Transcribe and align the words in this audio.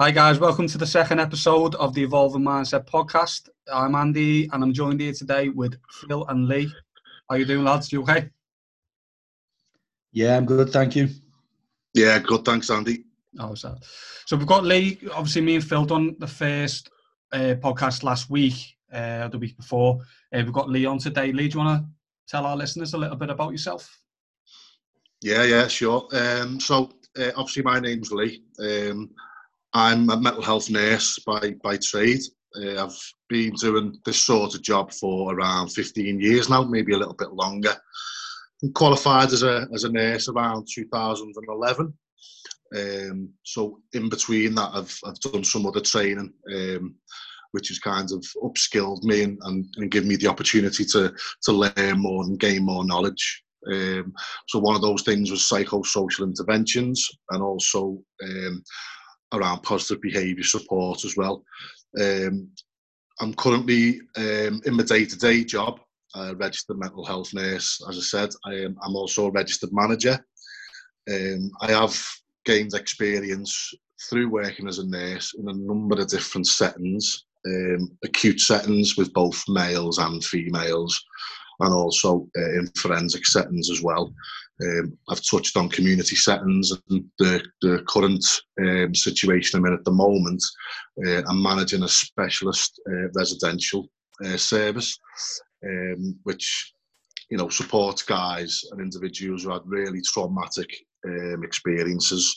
Hi, 0.00 0.10
guys. 0.10 0.38
Welcome 0.40 0.66
to 0.68 0.78
the 0.78 0.86
second 0.86 1.20
episode 1.20 1.74
of 1.74 1.92
the 1.92 2.02
Evolving 2.02 2.40
Mindset 2.40 2.86
podcast. 2.86 3.50
I'm 3.70 3.94
Andy, 3.94 4.48
and 4.50 4.64
I'm 4.64 4.72
joined 4.72 4.98
here 4.98 5.12
today 5.12 5.50
with 5.50 5.78
Phil 6.08 6.24
and 6.28 6.48
Lee. 6.48 6.72
How 7.28 7.36
you 7.36 7.44
doing, 7.44 7.64
lads? 7.64 7.92
You 7.92 8.00
okay? 8.04 8.30
Yeah, 10.12 10.38
I'm 10.38 10.46
good. 10.46 10.72
Thank 10.72 10.96
you. 10.96 11.10
Yeah, 11.92 12.18
good. 12.18 12.46
Thanks, 12.46 12.70
Andy. 12.70 13.04
Oh, 13.38 13.54
so, 13.54 13.76
so 14.24 14.38
we've 14.38 14.46
got 14.46 14.64
Lee. 14.64 14.98
Obviously, 15.12 15.42
me 15.42 15.56
and 15.56 15.64
Phil 15.64 15.84
done 15.84 16.16
the 16.18 16.26
first 16.26 16.88
uh, 17.34 17.56
podcast 17.60 18.02
last 18.02 18.30
week, 18.30 18.54
uh, 18.90 19.28
the 19.28 19.36
week 19.36 19.54
before. 19.58 20.00
Uh, 20.34 20.38
we've 20.38 20.50
got 20.50 20.70
Lee 20.70 20.86
on 20.86 20.96
today. 20.96 21.30
Lee, 21.30 21.48
do 21.48 21.58
you 21.58 21.64
want 21.66 21.82
to 21.82 21.88
tell 22.26 22.46
our 22.46 22.56
listeners 22.56 22.94
a 22.94 22.98
little 22.98 23.16
bit 23.16 23.28
about 23.28 23.52
yourself? 23.52 24.00
Yeah, 25.20 25.42
yeah, 25.42 25.68
sure. 25.68 26.08
Um, 26.12 26.58
so, 26.58 26.90
uh, 27.18 27.32
obviously, 27.36 27.64
my 27.64 27.80
name's 27.80 28.10
Lee. 28.10 28.42
Um, 28.60 29.10
I'm 29.72 30.10
a 30.10 30.20
mental 30.20 30.42
health 30.42 30.70
nurse 30.70 31.18
by, 31.20 31.54
by 31.62 31.76
trade. 31.76 32.20
Uh, 32.56 32.84
I've 32.84 33.12
been 33.28 33.52
doing 33.52 33.98
this 34.04 34.20
sort 34.20 34.54
of 34.54 34.62
job 34.62 34.92
for 34.92 35.34
around 35.34 35.68
15 35.68 36.20
years 36.20 36.48
now, 36.50 36.64
maybe 36.64 36.92
a 36.92 36.98
little 36.98 37.14
bit 37.14 37.32
longer. 37.32 37.74
I'm 38.62 38.72
qualified 38.72 39.32
as 39.32 39.42
a, 39.42 39.68
as 39.72 39.84
a 39.84 39.92
nurse 39.92 40.28
around 40.28 40.66
2011. 40.72 41.94
Um, 42.76 43.30
so 43.44 43.80
in 43.92 44.08
between 44.08 44.54
that, 44.56 44.70
I've, 44.74 44.98
I've 45.04 45.20
done 45.20 45.44
some 45.44 45.66
other 45.66 45.80
training, 45.80 46.32
um, 46.52 46.96
which 47.52 47.68
has 47.68 47.78
kind 47.78 48.10
of 48.12 48.24
upskilled 48.42 49.04
me 49.04 49.22
and, 49.22 49.38
and, 49.42 49.66
and 49.76 49.90
given 49.90 50.08
me 50.08 50.16
the 50.16 50.28
opportunity 50.28 50.84
to, 50.86 51.12
to 51.42 51.52
learn 51.52 51.98
more 51.98 52.24
and 52.24 52.38
gain 52.38 52.64
more 52.64 52.84
knowledge. 52.84 53.44
Um, 53.70 54.14
so 54.48 54.58
one 54.58 54.74
of 54.74 54.82
those 54.82 55.02
things 55.02 55.30
was 55.30 55.42
psychosocial 55.42 56.24
interventions 56.24 57.08
and 57.30 57.42
also 57.42 58.02
um, 58.22 58.62
around 59.32 59.62
positive 59.62 60.00
behaviour 60.00 60.44
support 60.44 61.04
as 61.04 61.16
well. 61.16 61.44
Um, 62.00 62.48
I'm 63.20 63.34
currently 63.34 64.00
um, 64.16 64.60
in 64.64 64.76
my 64.76 64.82
day-to-day 64.82 65.44
job, 65.44 65.80
a 66.14 66.34
registered 66.34 66.78
mental 66.78 67.04
health 67.04 67.32
nurse. 67.34 67.80
As 67.88 67.96
I 67.98 68.00
said, 68.00 68.30
I 68.44 68.54
am, 68.54 68.76
I'm 68.82 68.96
also 68.96 69.26
a 69.26 69.30
registered 69.30 69.72
manager. 69.72 70.24
Um, 71.10 71.50
I 71.60 71.72
have 71.72 71.96
gained 72.44 72.74
experience 72.74 73.74
through 74.08 74.30
working 74.30 74.66
as 74.68 74.78
a 74.78 74.86
nurse 74.86 75.34
in 75.38 75.48
a 75.48 75.52
number 75.52 76.00
of 76.00 76.08
different 76.08 76.46
settings, 76.46 77.26
um, 77.46 77.90
acute 78.04 78.40
settings 78.40 78.96
with 78.96 79.12
both 79.12 79.42
males 79.48 79.98
and 79.98 80.24
females, 80.24 80.98
and 81.60 81.74
also 81.74 82.26
uh, 82.38 82.50
in 82.58 82.66
forensic 82.78 83.26
settings 83.26 83.70
as 83.70 83.82
well. 83.82 84.12
Um, 84.62 84.98
I've 85.08 85.22
touched 85.24 85.56
on 85.56 85.68
community 85.68 86.16
settings 86.16 86.72
and 86.90 87.04
the, 87.18 87.42
the 87.62 87.82
current 87.88 88.24
um, 88.60 88.94
situation 88.94 89.58
I'm 89.58 89.66
in 89.66 89.72
at 89.72 89.84
the 89.84 89.90
moment. 89.90 90.42
Uh, 91.06 91.22
I'm 91.28 91.42
managing 91.42 91.82
a 91.82 91.88
specialist 91.88 92.80
uh, 92.88 93.08
residential 93.14 93.88
uh, 94.24 94.36
service, 94.36 94.98
um, 95.64 96.18
which 96.24 96.74
you 97.30 97.38
know 97.38 97.48
supports 97.48 98.02
guys 98.02 98.62
and 98.72 98.80
individuals 98.80 99.44
who 99.44 99.52
had 99.52 99.62
really 99.64 100.02
traumatic 100.02 100.68
um, 101.06 101.42
experiences 101.42 102.34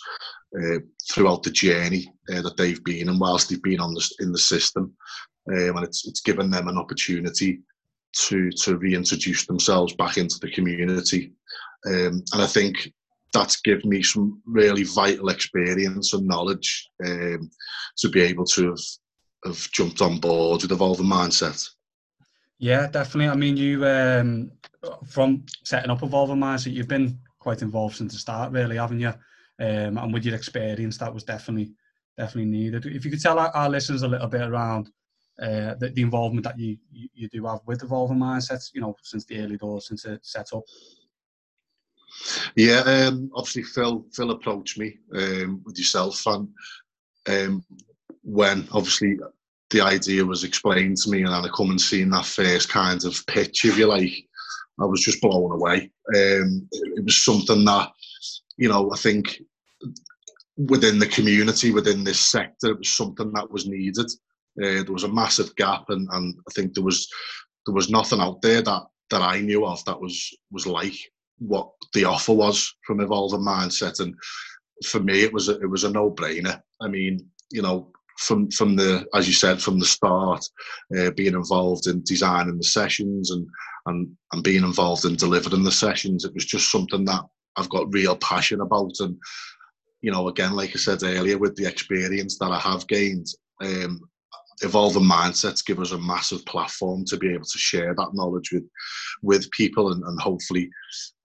uh, 0.57 0.79
throughout 1.11 1.43
the 1.43 1.51
journey 1.51 2.11
uh, 2.33 2.41
that 2.41 2.55
they've 2.57 2.83
been 2.83 3.09
and 3.09 3.19
whilst 3.19 3.49
they've 3.49 3.63
been 3.63 3.81
on 3.81 3.93
the, 3.93 4.09
in 4.19 4.31
the 4.31 4.37
system. 4.37 4.93
Um, 5.49 5.75
and 5.75 5.83
it's, 5.83 6.07
it's 6.07 6.21
given 6.21 6.49
them 6.49 6.69
an 6.69 6.77
opportunity 6.77 7.59
to 8.13 8.51
to 8.51 8.77
reintroduce 8.77 9.45
themselves 9.45 9.93
back 9.95 10.17
into 10.17 10.37
the 10.39 10.51
community. 10.51 11.33
Um, 11.85 12.23
and 12.33 12.41
I 12.41 12.47
think 12.47 12.91
that's 13.33 13.61
given 13.61 13.89
me 13.89 14.03
some 14.03 14.41
really 14.45 14.83
vital 14.83 15.29
experience 15.29 16.13
and 16.13 16.27
knowledge 16.27 16.89
um, 17.05 17.49
to 17.97 18.09
be 18.09 18.21
able 18.21 18.45
to 18.45 18.69
have, 18.69 18.79
have 19.45 19.71
jumped 19.71 20.01
on 20.01 20.19
board 20.19 20.61
with 20.61 20.71
evolving 20.71 21.07
mindset. 21.07 21.67
Yeah, 22.59 22.87
definitely. 22.87 23.29
I 23.29 23.35
mean, 23.35 23.57
you 23.57 23.85
um, 23.85 24.51
from 25.07 25.45
setting 25.63 25.89
up 25.89 26.03
evolving 26.03 26.37
mindset, 26.37 26.73
you've 26.73 26.87
been 26.87 27.19
quite 27.39 27.61
involved 27.61 27.97
since 27.97 28.13
the 28.13 28.19
start, 28.19 28.51
really, 28.51 28.77
haven't 28.77 28.99
you? 28.99 29.13
Um, 29.59 29.97
and 29.97 30.13
with 30.13 30.25
your 30.25 30.35
experience, 30.35 30.97
that 30.99 31.13
was 31.13 31.23
definitely 31.23 31.73
definitely 32.17 32.51
needed. 32.51 32.85
If 32.85 33.03
you 33.05 33.11
could 33.11 33.21
tell 33.21 33.39
our, 33.39 33.49
our 33.49 33.69
listeners 33.69 34.03
a 34.03 34.07
little 34.07 34.27
bit 34.27 34.41
around 34.41 34.89
uh, 35.41 35.73
the, 35.75 35.91
the, 35.95 36.01
involvement 36.03 36.43
that 36.45 36.59
you, 36.59 36.77
you, 36.91 37.09
you 37.13 37.27
do 37.27 37.45
have 37.45 37.61
with 37.65 37.83
evolving 37.83 38.19
mindsets, 38.19 38.69
you 38.73 38.81
know, 38.81 38.95
since 39.01 39.25
the 39.25 39.39
early 39.39 39.57
doors, 39.57 39.87
since 39.87 40.05
it 40.05 40.23
set 40.23 40.53
up. 40.53 40.63
Yeah, 42.55 42.79
um, 42.85 43.31
obviously 43.33 43.63
Phil 43.63 44.05
Phil 44.13 44.31
approached 44.31 44.77
me 44.77 44.97
um, 45.15 45.61
with 45.65 45.77
yourself, 45.77 46.25
and 46.25 46.47
um, 47.27 47.65
when 48.23 48.67
obviously 48.71 49.17
the 49.69 49.81
idea 49.81 50.25
was 50.25 50.43
explained 50.43 50.97
to 50.97 51.09
me, 51.09 51.23
and 51.23 51.33
I 51.33 51.47
come 51.49 51.71
and 51.71 51.81
seen 51.81 52.09
that 52.11 52.25
first 52.25 52.69
kind 52.69 53.03
of 53.03 53.25
pitch, 53.27 53.65
if 53.65 53.77
you 53.77 53.87
like, 53.87 54.13
I 54.79 54.85
was 54.85 55.01
just 55.01 55.21
blown 55.21 55.51
away. 55.51 55.91
Um, 56.15 56.67
it, 56.71 57.03
was 57.03 57.23
something 57.23 57.65
that 57.65 57.91
you 58.57 58.69
know 58.69 58.91
I 58.91 58.97
think 58.97 59.41
within 60.57 60.99
the 60.99 61.07
community, 61.07 61.71
within 61.71 62.03
this 62.03 62.19
sector, 62.19 62.69
it 62.69 62.77
was 62.79 62.95
something 62.95 63.31
that 63.33 63.51
was 63.51 63.67
needed. 63.67 64.09
Uh, 64.61 64.83
there 64.83 64.93
was 64.93 65.03
a 65.03 65.11
massive 65.11 65.55
gap, 65.55 65.85
and, 65.89 66.07
and 66.11 66.35
I 66.47 66.51
think 66.53 66.73
there 66.73 66.83
was 66.83 67.07
there 67.65 67.75
was 67.75 67.89
nothing 67.89 68.19
out 68.19 68.41
there 68.41 68.61
that 68.61 68.83
that 69.09 69.21
I 69.21 69.41
knew 69.41 69.65
of 69.65 69.83
that 69.85 69.99
was 69.99 70.29
was 70.51 70.67
like 70.67 70.95
what 71.39 71.69
the 71.93 72.05
offer 72.05 72.33
was 72.33 72.73
from 72.85 72.99
Evolving 72.99 73.41
Mindset, 73.41 73.99
and 73.99 74.15
for 74.85 74.99
me, 74.99 75.21
it 75.21 75.33
was 75.33 75.49
a, 75.49 75.59
it 75.59 75.69
was 75.69 75.83
a 75.83 75.91
no 75.91 76.11
brainer. 76.11 76.61
I 76.81 76.87
mean, 76.87 77.25
you 77.51 77.61
know, 77.61 77.91
from 78.17 78.49
from 78.51 78.75
the 78.75 79.05
as 79.13 79.27
you 79.27 79.33
said 79.33 79.61
from 79.61 79.79
the 79.79 79.85
start, 79.85 80.45
uh, 80.97 81.11
being 81.11 81.33
involved 81.33 81.87
in 81.87 82.03
designing 82.03 82.57
the 82.57 82.63
sessions 82.63 83.31
and 83.31 83.47
and 83.85 84.09
and 84.31 84.43
being 84.43 84.63
involved 84.63 85.05
in 85.05 85.15
delivering 85.15 85.63
the 85.63 85.71
sessions, 85.71 86.25
it 86.25 86.33
was 86.33 86.45
just 86.45 86.71
something 86.71 87.05
that 87.05 87.23
I've 87.55 87.69
got 87.69 87.93
real 87.93 88.15
passion 88.17 88.61
about, 88.61 88.93
and 88.99 89.17
you 90.01 90.11
know, 90.11 90.27
again, 90.27 90.53
like 90.53 90.71
I 90.75 90.79
said 90.79 91.03
earlier, 91.03 91.37
with 91.37 91.55
the 91.55 91.67
experience 91.67 92.37
that 92.37 92.51
I 92.51 92.59
have 92.59 92.87
gained, 92.87 93.27
um, 93.61 94.01
evolving 94.61 95.03
mindsets 95.03 95.65
give 95.65 95.79
us 95.79 95.91
a 95.91 95.97
massive 95.97 96.45
platform 96.45 97.03
to 97.05 97.17
be 97.17 97.33
able 97.33 97.45
to 97.45 97.57
share 97.57 97.93
that 97.95 98.13
knowledge 98.13 98.51
with 98.51 98.63
with 99.21 99.49
people 99.51 99.91
and, 99.91 100.03
and 100.03 100.19
hopefully 100.21 100.69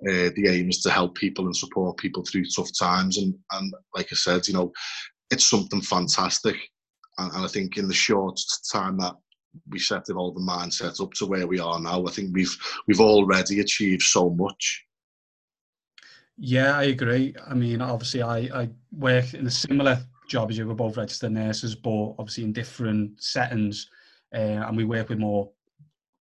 uh, 0.08 0.30
the 0.36 0.48
aim 0.48 0.68
is 0.68 0.80
to 0.80 0.90
help 0.90 1.14
people 1.14 1.46
and 1.46 1.56
support 1.56 1.96
people 1.98 2.24
through 2.24 2.44
tough 2.44 2.70
times. 2.78 3.18
And 3.18 3.34
and 3.52 3.72
like 3.94 4.08
i 4.12 4.16
said 4.16 4.46
you 4.48 4.54
know 4.54 4.72
it's 5.30 5.48
something 5.48 5.82
fantastic. 5.82 6.56
And, 7.18 7.32
and 7.32 7.44
i 7.44 7.48
think 7.48 7.76
in 7.76 7.88
the 7.88 7.94
short 7.94 8.40
time 8.72 8.98
that 8.98 9.14
we 9.70 9.78
set 9.78 10.04
evolving 10.08 10.46
mindsets 10.46 11.00
up 11.02 11.12
to 11.14 11.26
where 11.26 11.46
we 11.46 11.58
are 11.58 11.80
now 11.80 12.06
i 12.06 12.10
think 12.10 12.30
we've 12.32 12.56
we've 12.86 13.00
already 13.00 13.60
achieved 13.60 14.02
so 14.02 14.30
much. 14.30 14.84
Yeah 16.36 16.76
i 16.76 16.84
agree. 16.84 17.34
I 17.46 17.54
mean 17.54 17.80
obviously 17.82 18.22
i 18.22 18.38
i 18.62 18.68
work 18.92 19.34
in 19.34 19.46
a 19.46 19.50
similar 19.50 20.00
job 20.28 20.50
as 20.50 20.58
you. 20.58 20.66
We're 20.66 20.74
both 20.74 20.96
registered 20.96 21.32
nurses, 21.32 21.74
but 21.74 22.14
obviously 22.18 22.44
in 22.44 22.52
different 22.52 23.22
settings, 23.22 23.88
uh, 24.34 24.64
and 24.66 24.76
we 24.76 24.84
work 24.84 25.08
with 25.08 25.18
more, 25.18 25.50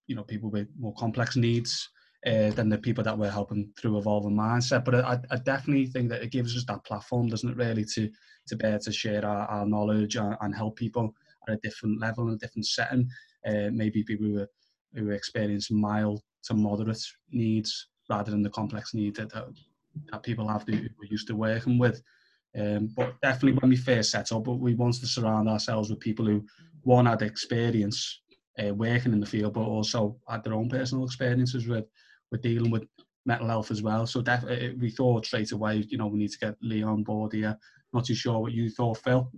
you 0.07 0.15
know, 0.15 0.23
people 0.23 0.49
with 0.49 0.67
more 0.79 0.93
complex 0.95 1.35
needs 1.35 1.89
uh, 2.25 2.49
than 2.51 2.69
the 2.69 2.77
people 2.77 3.03
that 3.03 3.17
we're 3.17 3.29
helping 3.29 3.71
through 3.77 3.97
evolving 3.97 4.35
mindset. 4.35 4.83
But 4.83 4.95
I, 4.95 5.19
I, 5.29 5.37
definitely 5.37 5.85
think 5.85 6.09
that 6.09 6.23
it 6.23 6.31
gives 6.31 6.55
us 6.57 6.65
that 6.65 6.83
platform, 6.83 7.27
doesn't 7.27 7.49
it, 7.49 7.57
really, 7.57 7.85
to 7.93 8.09
to 8.47 8.67
able 8.67 8.79
to 8.79 8.91
share 8.91 9.25
our, 9.25 9.45
our 9.47 9.65
knowledge 9.65 10.15
and, 10.15 10.35
and, 10.41 10.55
help 10.55 10.77
people 10.77 11.13
at 11.47 11.55
a 11.55 11.57
different 11.57 11.99
level 11.99 12.27
in 12.27 12.35
a 12.35 12.37
different 12.37 12.65
setting. 12.65 13.09
Uh, 13.45 13.69
maybe 13.71 14.03
people 14.03 14.25
who 14.25 14.39
are, 14.39 14.49
who 14.95 15.11
experience 15.11 15.69
mild 15.69 16.21
to 16.43 16.53
moderate 16.53 17.03
needs 17.31 17.89
rather 18.09 18.31
than 18.31 18.41
the 18.41 18.49
complex 18.49 18.93
needs 18.93 19.19
that, 19.19 19.31
that, 19.33 19.47
that 20.11 20.23
people 20.23 20.47
have 20.47 20.63
who 20.63 20.73
we're 20.97 21.11
used 21.11 21.27
to 21.27 21.35
working 21.35 21.77
with. 21.77 22.01
Um, 22.57 22.89
but 22.95 23.19
definitely 23.21 23.59
when 23.59 23.69
we 23.69 23.77
first 23.77 24.11
set 24.11 24.31
up, 24.31 24.47
we 24.47 24.73
wanted 24.73 25.01
to 25.01 25.07
surround 25.07 25.49
ourselves 25.49 25.89
with 25.89 25.99
people 25.99 26.25
who, 26.25 26.45
one, 26.81 27.05
had 27.05 27.21
experience 27.21 28.21
uh, 28.63 28.73
working 28.73 29.13
in 29.13 29.19
the 29.19 29.25
field, 29.25 29.53
but 29.53 29.61
also 29.61 30.17
had 30.27 30.43
their 30.43 30.53
own 30.53 30.69
personal 30.69 31.05
experiences 31.05 31.67
with, 31.67 31.85
with 32.31 32.41
dealing 32.41 32.71
with 32.71 32.85
mental 33.25 33.47
health 33.47 33.71
as 33.71 33.83
well. 33.83 34.07
So 34.07 34.21
definitely, 34.21 34.69
uh, 34.69 34.73
we 34.79 34.89
thought 34.89 35.25
straight 35.25 35.51
away, 35.51 35.85
you 35.87 35.97
know, 35.97 36.07
we 36.07 36.19
need 36.19 36.31
to 36.31 36.39
get 36.39 36.55
Lee 36.61 36.83
on 36.83 37.03
board 37.03 37.33
here. 37.33 37.57
Not 37.93 38.05
too 38.05 38.15
sure 38.15 38.39
what 38.39 38.53
you 38.53 38.69
thought, 38.69 38.97
Phil. 38.97 39.31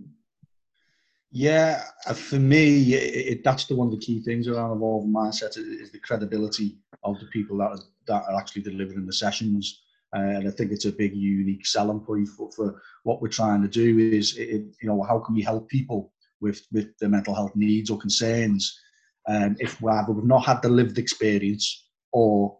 Yeah, 1.32 1.84
uh, 2.06 2.14
for 2.14 2.36
me, 2.36 2.94
it, 2.94 3.26
it, 3.32 3.44
that's 3.44 3.66
the 3.66 3.76
one 3.76 3.88
of 3.88 3.92
the 3.92 4.04
key 4.04 4.20
things 4.20 4.48
around 4.48 4.76
evolving 4.76 5.12
mindset 5.12 5.56
is 5.56 5.92
the 5.92 5.98
credibility 6.00 6.78
of 7.04 7.20
the 7.20 7.26
people 7.26 7.58
that 7.58 7.70
are, 7.70 7.78
that 8.06 8.24
are 8.28 8.36
actually 8.36 8.62
delivering 8.62 9.06
the 9.06 9.12
sessions. 9.12 9.82
Uh, 10.14 10.20
and 10.20 10.48
I 10.48 10.50
think 10.50 10.72
it's 10.72 10.86
a 10.86 10.92
big, 10.92 11.14
unique 11.14 11.66
selling 11.66 12.00
point 12.00 12.28
for, 12.28 12.50
for 12.52 12.82
what 13.04 13.22
we're 13.22 13.28
trying 13.28 13.62
to 13.62 13.68
do 13.68 13.98
is, 13.98 14.36
it, 14.36 14.62
you 14.82 14.88
know, 14.88 15.02
how 15.02 15.20
can 15.20 15.34
we 15.34 15.42
help 15.42 15.68
people 15.68 16.12
with, 16.40 16.62
with 16.72 16.96
their 16.98 17.08
mental 17.08 17.34
health 17.34 17.54
needs 17.54 17.90
or 17.90 17.98
concerns 17.98 18.80
um, 19.28 19.56
if 19.60 19.80
we 19.80 19.92
have, 19.92 20.08
we've 20.08 20.24
not 20.24 20.46
had 20.46 20.62
the 20.62 20.68
lived 20.68 20.98
experience 20.98 21.86
or 22.12 22.56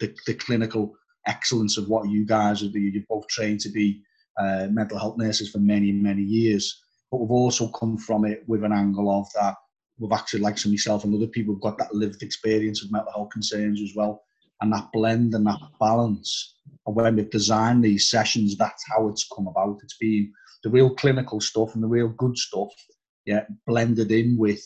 the, 0.00 0.14
the 0.26 0.34
clinical 0.34 0.94
excellence 1.26 1.76
of 1.76 1.88
what 1.88 2.08
you 2.08 2.24
guys 2.24 2.62
are, 2.62 2.66
you're 2.66 3.02
both 3.08 3.26
trained 3.28 3.60
to 3.60 3.70
be 3.70 4.02
uh, 4.38 4.68
mental 4.70 4.98
health 4.98 5.16
nurses 5.18 5.50
for 5.50 5.58
many, 5.58 5.92
many 5.92 6.22
years. 6.22 6.82
but 7.10 7.18
we've 7.18 7.30
also 7.30 7.68
come 7.68 7.96
from 7.96 8.24
it 8.24 8.42
with 8.46 8.64
an 8.64 8.72
angle 8.72 9.10
of 9.10 9.26
that 9.34 9.56
we've 9.98 10.12
actually, 10.12 10.40
like 10.40 10.58
some 10.58 10.72
myself 10.72 11.04
and 11.04 11.14
other 11.14 11.26
people, 11.26 11.54
got 11.56 11.78
that 11.78 11.94
lived 11.94 12.22
experience 12.22 12.82
of 12.82 12.90
mental 12.90 13.12
health 13.12 13.30
concerns 13.30 13.80
as 13.80 13.92
well. 13.94 14.22
And 14.62 14.72
that 14.72 14.88
blend 14.92 15.34
and 15.34 15.46
that 15.46 15.60
balance. 15.78 16.54
And 16.86 16.96
when 16.96 17.16
we've 17.16 17.30
designed 17.30 17.84
these 17.84 18.08
sessions, 18.08 18.56
that's 18.56 18.84
how 18.88 19.08
it's 19.08 19.28
come 19.28 19.48
about. 19.48 19.80
It's 19.82 19.98
been 19.98 20.32
the 20.62 20.70
real 20.70 20.94
clinical 20.94 21.40
stuff 21.40 21.74
and 21.74 21.82
the 21.82 21.88
real 21.88 22.08
good 22.08 22.38
stuff, 22.38 22.72
yeah, 23.24 23.44
blended 23.66 24.12
in 24.12 24.38
with 24.38 24.62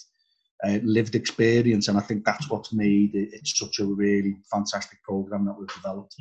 uh, 0.64 0.78
lived 0.82 1.14
experience. 1.14 1.88
And 1.88 1.98
I 1.98 2.02
think 2.02 2.24
that's 2.24 2.48
what's 2.50 2.72
made 2.72 3.14
it, 3.14 3.30
it's 3.32 3.58
such 3.58 3.78
a 3.80 3.86
really 3.86 4.36
fantastic 4.52 5.02
program 5.02 5.46
that 5.46 5.58
we've 5.58 5.68
developed. 5.68 6.14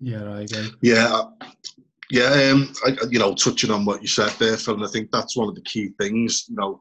Yeah, 0.00 0.24
I 0.24 0.40
agree. 0.40 0.70
Yeah, 0.80 1.22
yeah. 2.10 2.50
Um, 2.50 2.72
I, 2.84 2.96
you 3.10 3.18
know, 3.18 3.34
touching 3.34 3.70
on 3.70 3.84
what 3.84 4.02
you 4.02 4.08
said 4.08 4.30
there, 4.38 4.56
Phil, 4.56 4.74
and 4.74 4.84
I 4.84 4.88
think 4.88 5.10
that's 5.12 5.36
one 5.36 5.48
of 5.48 5.54
the 5.54 5.62
key 5.62 5.90
things. 6.00 6.46
You 6.48 6.56
know, 6.56 6.80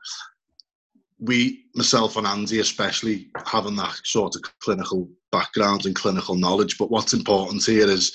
we, 1.21 1.65
myself 1.75 2.17
and 2.17 2.25
Andy 2.25 2.59
especially, 2.59 3.29
having 3.45 3.75
that 3.75 3.95
sort 4.03 4.35
of 4.35 4.41
clinical 4.59 5.07
background 5.31 5.85
and 5.85 5.95
clinical 5.95 6.35
knowledge. 6.35 6.77
But 6.77 6.89
what's 6.89 7.13
important 7.13 7.63
here 7.63 7.87
is 7.89 8.11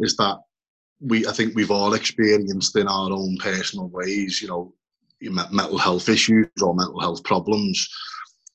is 0.00 0.16
that 0.16 0.38
we, 1.00 1.26
I 1.26 1.32
think 1.32 1.54
we've 1.54 1.70
all 1.70 1.94
experienced 1.94 2.76
in 2.76 2.88
our 2.88 3.12
own 3.12 3.36
personal 3.38 3.88
ways, 3.88 4.40
you 4.40 4.48
know, 4.48 4.74
mental 5.20 5.78
health 5.78 6.08
issues 6.08 6.48
or 6.62 6.74
mental 6.74 7.00
health 7.00 7.22
problems, 7.24 7.88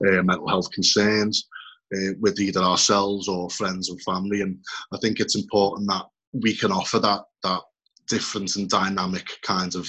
uh, 0.06 0.22
mental 0.22 0.48
health 0.48 0.70
concerns 0.72 1.48
uh, 1.94 2.12
with 2.20 2.40
either 2.40 2.60
ourselves 2.60 3.28
or 3.28 3.50
friends 3.50 3.88
and 3.88 4.02
family. 4.02 4.40
And 4.40 4.58
I 4.92 4.98
think 4.98 5.20
it's 5.20 5.36
important 5.36 5.88
that 5.90 6.06
we 6.32 6.56
can 6.56 6.72
offer 6.72 6.98
that 6.98 7.22
that 7.44 7.60
different 8.08 8.56
and 8.56 8.68
dynamic 8.68 9.26
kind 9.42 9.74
of 9.76 9.88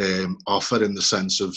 um, 0.00 0.38
offer 0.46 0.82
in 0.82 0.94
the 0.94 1.02
sense 1.02 1.40
of 1.40 1.56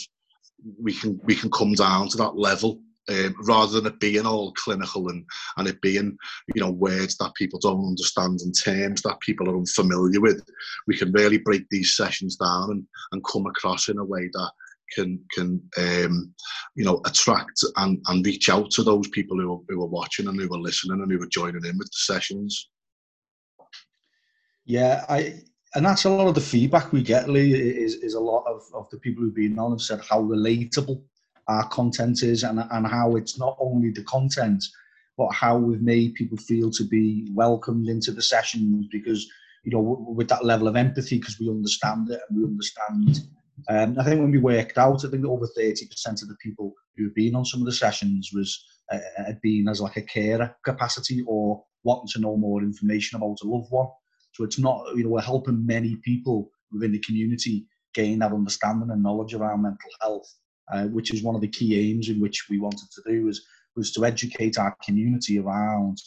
we 0.81 0.93
can 0.93 1.19
we 1.23 1.35
can 1.35 1.51
come 1.51 1.73
down 1.73 2.09
to 2.09 2.17
that 2.17 2.37
level 2.37 2.79
um, 3.09 3.35
rather 3.43 3.79
than 3.79 3.93
it 3.93 3.99
being 3.99 4.25
all 4.25 4.53
clinical 4.53 5.09
and 5.09 5.25
and 5.57 5.67
it 5.67 5.81
being 5.81 6.17
you 6.53 6.61
know 6.61 6.71
words 6.71 7.17
that 7.17 7.33
people 7.35 7.59
don't 7.59 7.85
understand 7.85 8.41
and 8.41 8.53
terms 8.57 9.01
that 9.01 9.19
people 9.21 9.49
are 9.49 9.57
unfamiliar 9.57 10.19
with. 10.19 10.43
We 10.87 10.97
can 10.97 11.11
really 11.11 11.37
break 11.37 11.63
these 11.69 11.95
sessions 11.95 12.35
down 12.35 12.71
and 12.71 12.87
and 13.11 13.23
come 13.23 13.45
across 13.45 13.89
in 13.89 13.97
a 13.97 14.05
way 14.05 14.29
that 14.33 14.51
can 14.93 15.19
can 15.31 15.61
um, 15.77 16.33
you 16.75 16.85
know 16.85 17.01
attract 17.05 17.63
and, 17.77 18.01
and 18.07 18.25
reach 18.25 18.49
out 18.49 18.71
to 18.71 18.83
those 18.83 19.07
people 19.09 19.37
who 19.37 19.53
are, 19.53 19.59
who 19.69 19.81
are 19.81 19.87
watching 19.87 20.27
and 20.27 20.39
who 20.39 20.53
are 20.53 20.59
listening 20.59 21.01
and 21.01 21.11
who 21.11 21.21
are 21.21 21.27
joining 21.27 21.65
in 21.65 21.77
with 21.77 21.87
the 21.87 21.97
sessions. 21.97 22.69
Yeah 24.65 25.05
i 25.07 25.39
and 25.77 25.85
that's 25.85 26.05
a 26.05 26.09
lot 26.09 26.27
of 26.27 26.33
the 26.33 26.41
feedback 26.41 26.91
we 26.91 27.03
get 27.03 27.29
lee 27.29 27.53
is, 27.53 27.95
is 27.95 28.15
a 28.15 28.19
lot 28.19 28.43
of, 28.47 28.63
of 28.73 28.89
the 28.89 28.97
people 28.97 29.23
who've 29.23 29.35
been 29.35 29.59
on 29.59 29.71
have 29.71 29.81
said 29.81 30.01
how 30.09 30.21
relatable 30.23 30.99
our 31.47 31.67
content 31.69 32.23
is 32.23 32.43
and, 32.43 32.59
and 32.71 32.87
how 32.87 33.15
it's 33.15 33.37
not 33.37 33.55
only 33.59 33.91
the 33.91 34.03
content 34.03 34.63
but 35.17 35.29
how 35.29 35.55
we've 35.55 35.81
made 35.81 36.15
people 36.15 36.37
feel 36.37 36.71
to 36.71 36.83
be 36.83 37.29
welcomed 37.33 37.87
into 37.87 38.11
the 38.11 38.21
sessions 38.21 38.87
because 38.91 39.29
you 39.63 39.71
know 39.71 40.03
with 40.09 40.27
that 40.27 40.43
level 40.43 40.67
of 40.67 40.75
empathy 40.75 41.19
because 41.19 41.39
we 41.39 41.47
understand 41.47 42.09
it 42.09 42.19
and 42.27 42.39
we 42.39 42.43
understand 42.43 43.19
um, 43.69 43.97
I 43.99 44.03
think 44.03 44.21
when 44.21 44.31
we 44.31 44.37
worked 44.37 44.77
out, 44.77 45.03
I 45.03 45.09
think 45.09 45.25
over 45.25 45.47
30% 45.57 46.21
of 46.21 46.27
the 46.27 46.37
people 46.41 46.73
who 46.95 47.05
have 47.05 47.15
been 47.15 47.35
on 47.35 47.43
some 47.43 47.59
of 47.59 47.65
the 47.65 47.71
sessions 47.71 48.29
was 48.31 48.63
uh, 48.91 48.99
had 49.17 49.41
been 49.41 49.67
as 49.67 49.81
like 49.81 49.97
a 49.97 50.03
carer 50.03 50.55
capacity 50.63 51.23
or 51.27 51.63
wanting 51.83 52.07
to 52.13 52.19
know 52.19 52.37
more 52.37 52.61
information 52.61 53.17
about 53.17 53.39
a 53.43 53.47
loved 53.47 53.71
one. 53.71 53.87
So 54.37 54.43
it's 54.43 54.59
not, 54.59 54.95
you 54.95 55.03
know, 55.03 55.09
we're 55.09 55.21
helping 55.21 55.65
many 55.65 55.95
people 55.97 56.51
within 56.71 56.91
the 56.91 56.99
community 56.99 57.65
gain 57.93 58.19
that 58.19 58.31
understanding 58.31 58.91
and 58.91 59.01
knowledge 59.01 59.33
around 59.33 59.63
mental 59.63 59.89
health, 60.01 60.31
uh, 60.71 60.83
which 60.85 61.13
is 61.13 61.23
one 61.23 61.35
of 61.35 61.41
the 61.41 61.47
key 61.47 61.91
aims 61.91 62.09
in 62.09 62.19
which 62.19 62.47
we 62.49 62.59
wanted 62.59 62.87
to 62.91 63.01
do 63.07 63.25
was 63.25 63.45
was 63.75 63.91
to 63.91 64.05
educate 64.05 64.57
our 64.57 64.75
community 64.83 65.37
around 65.37 65.97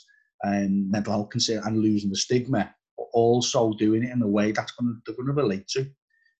um, 0.44 0.90
mental 0.90 1.12
health 1.12 1.30
concern 1.30 1.62
and 1.64 1.78
losing 1.78 2.10
the 2.10 2.16
stigma, 2.16 2.74
but 2.96 3.06
also 3.12 3.72
doing 3.74 4.02
it 4.02 4.10
in 4.10 4.22
a 4.22 4.26
way 4.26 4.50
that's 4.50 4.72
going 4.72 5.00
to, 5.06 5.12
going 5.12 5.26
to 5.26 5.32
relate 5.32 5.68
to 5.68 5.88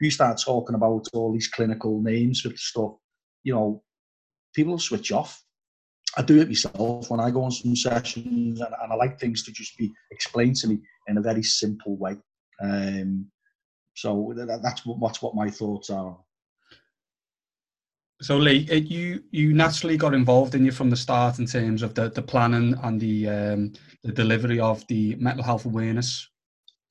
you 0.01 0.11
start 0.11 0.41
talking 0.43 0.75
about 0.75 1.07
all 1.13 1.33
these 1.33 1.49
clinical 1.49 2.03
names 2.03 2.41
for 2.41 2.57
stuff, 2.57 2.93
you 3.45 3.53
know, 3.53 3.83
people 4.55 4.79
switch 4.79 5.13
off. 5.13 5.43
I 6.17 6.23
do 6.23 6.41
it 6.41 6.49
myself 6.49 7.11
when 7.11 7.21
I 7.21 7.31
go 7.31 7.45
on 7.45 7.53
some 7.53 7.77
sessions, 7.77 8.61
and, 8.61 8.75
and 8.83 8.93
I 8.93 8.97
like 8.97 9.21
things 9.21 9.43
to 9.45 9.53
just 9.53 9.77
be 9.77 9.93
explained 10.11 10.57
to 10.57 10.69
me 10.69 10.79
in 11.07 11.19
a 11.19 11.23
very 11.23 11.43
simple 11.43 11.97
way. 11.97 12.17
Um, 12.63 13.27
so 13.95 14.33
that, 14.37 14.61
that's 14.63 14.85
what 14.85 14.99
that's 15.01 15.23
what 15.23 15.35
my 15.35 15.51
thoughts 15.51 15.91
are. 15.91 16.17
So 18.23 18.37
Lee, 18.37 18.67
it, 18.71 18.85
you 18.85 19.23
you 19.31 19.55
naturally 19.55 19.97
got 19.97 20.15
involved 20.15 20.55
in 20.55 20.65
you 20.65 20.73
from 20.73 20.91
the 20.91 20.97
start 20.97 21.39
in 21.39 21.47
terms 21.47 21.83
of 21.83 21.95
the, 21.95 22.11
the 22.11 22.23
planning 22.23 22.75
and 22.83 23.01
the 23.01 23.29
um, 23.29 23.73
the 24.03 24.13
delivery 24.13 24.61
of 24.61 24.87
the 24.89 25.15
mental 25.17 25.45
health 25.45 25.65
awareness 25.65 26.29